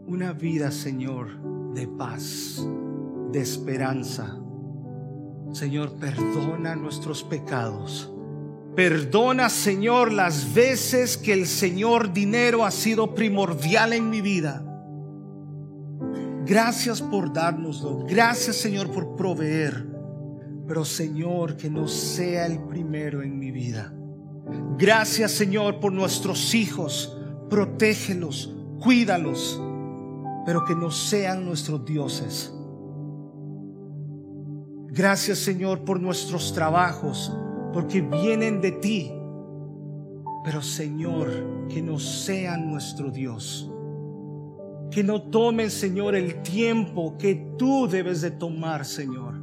[0.07, 2.67] una vida Señor de paz,
[3.33, 4.41] de esperanza.
[5.53, 8.11] Señor, perdona nuestros pecados.
[8.75, 14.65] Perdona, Señor, las veces que el Señor dinero ha sido primordial en mi vida.
[16.49, 18.07] Gracias por dárnoslo.
[18.09, 19.87] Gracias, Señor, por proveer.
[20.67, 23.93] Pero, Señor, que no sea el primero en mi vida.
[24.79, 27.17] Gracias, Señor, por nuestros hijos.
[27.51, 29.61] Protégelos, cuídalos,
[30.47, 32.53] pero que no sean nuestros dioses.
[34.89, 37.33] Gracias, Señor, por nuestros trabajos
[37.73, 39.13] porque vienen de ti.
[40.45, 43.71] Pero Señor, que no sean nuestro Dios.
[44.91, 49.35] Que no tomen, Señor, el tiempo que tú debes de tomar, Señor.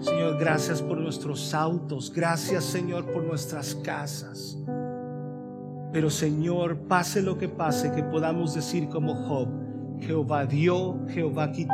[0.00, 2.12] Señor, gracias por nuestros autos.
[2.14, 4.58] Gracias, Señor, por nuestras casas.
[5.92, 9.48] Pero, Señor, pase lo que pase, que podamos decir como Job,
[10.00, 11.72] Jehová dio, Jehová quitó.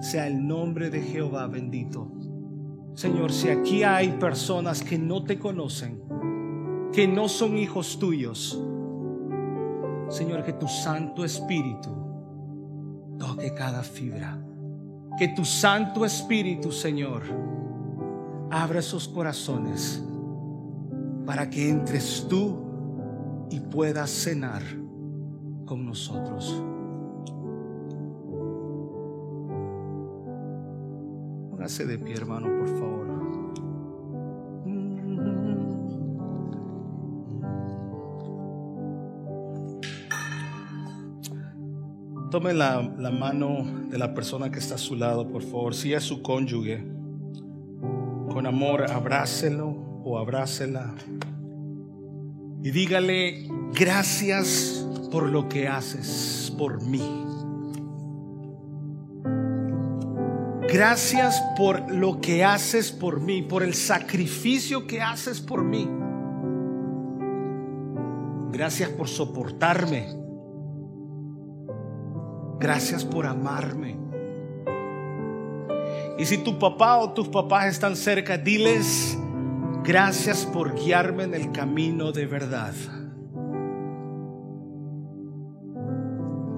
[0.00, 2.10] Sea el nombre de Jehová bendito.
[2.94, 6.02] Señor, si aquí hay personas que no te conocen,
[6.92, 8.62] que no son hijos tuyos,
[10.14, 11.90] Señor, que tu Santo Espíritu
[13.18, 14.38] toque cada fibra.
[15.18, 17.22] Que tu Santo Espíritu, Señor,
[18.48, 20.00] abra esos corazones
[21.26, 24.62] para que entres tú y puedas cenar
[25.66, 26.62] con nosotros.
[31.50, 33.13] Póngase de pie, hermano, por favor.
[42.34, 45.72] Tome la, la, mano de la persona que está a su lado, por favor.
[45.72, 46.84] Si es su cónyuge,
[48.28, 49.68] con amor, abrácelo
[50.04, 50.96] o abrácela.
[52.60, 57.08] Y dígale, gracias por lo que haces por mí.
[60.62, 65.88] Gracias por lo que haces por mí, por el sacrificio que haces por mí.
[68.50, 70.23] Gracias por soportarme.
[72.58, 73.96] Gracias por amarme.
[76.18, 79.18] Y si tu papá o tus papás están cerca, diles,
[79.82, 82.74] gracias por guiarme en el camino de verdad.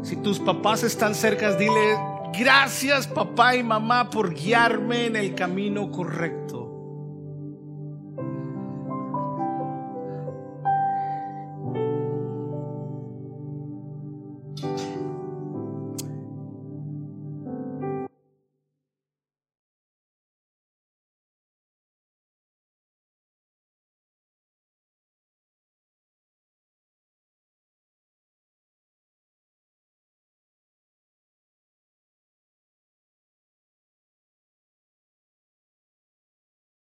[0.03, 1.97] Si tus papás están cerca, dile,
[2.39, 6.66] Gracias papá y mamá por guiarme en el camino correcto.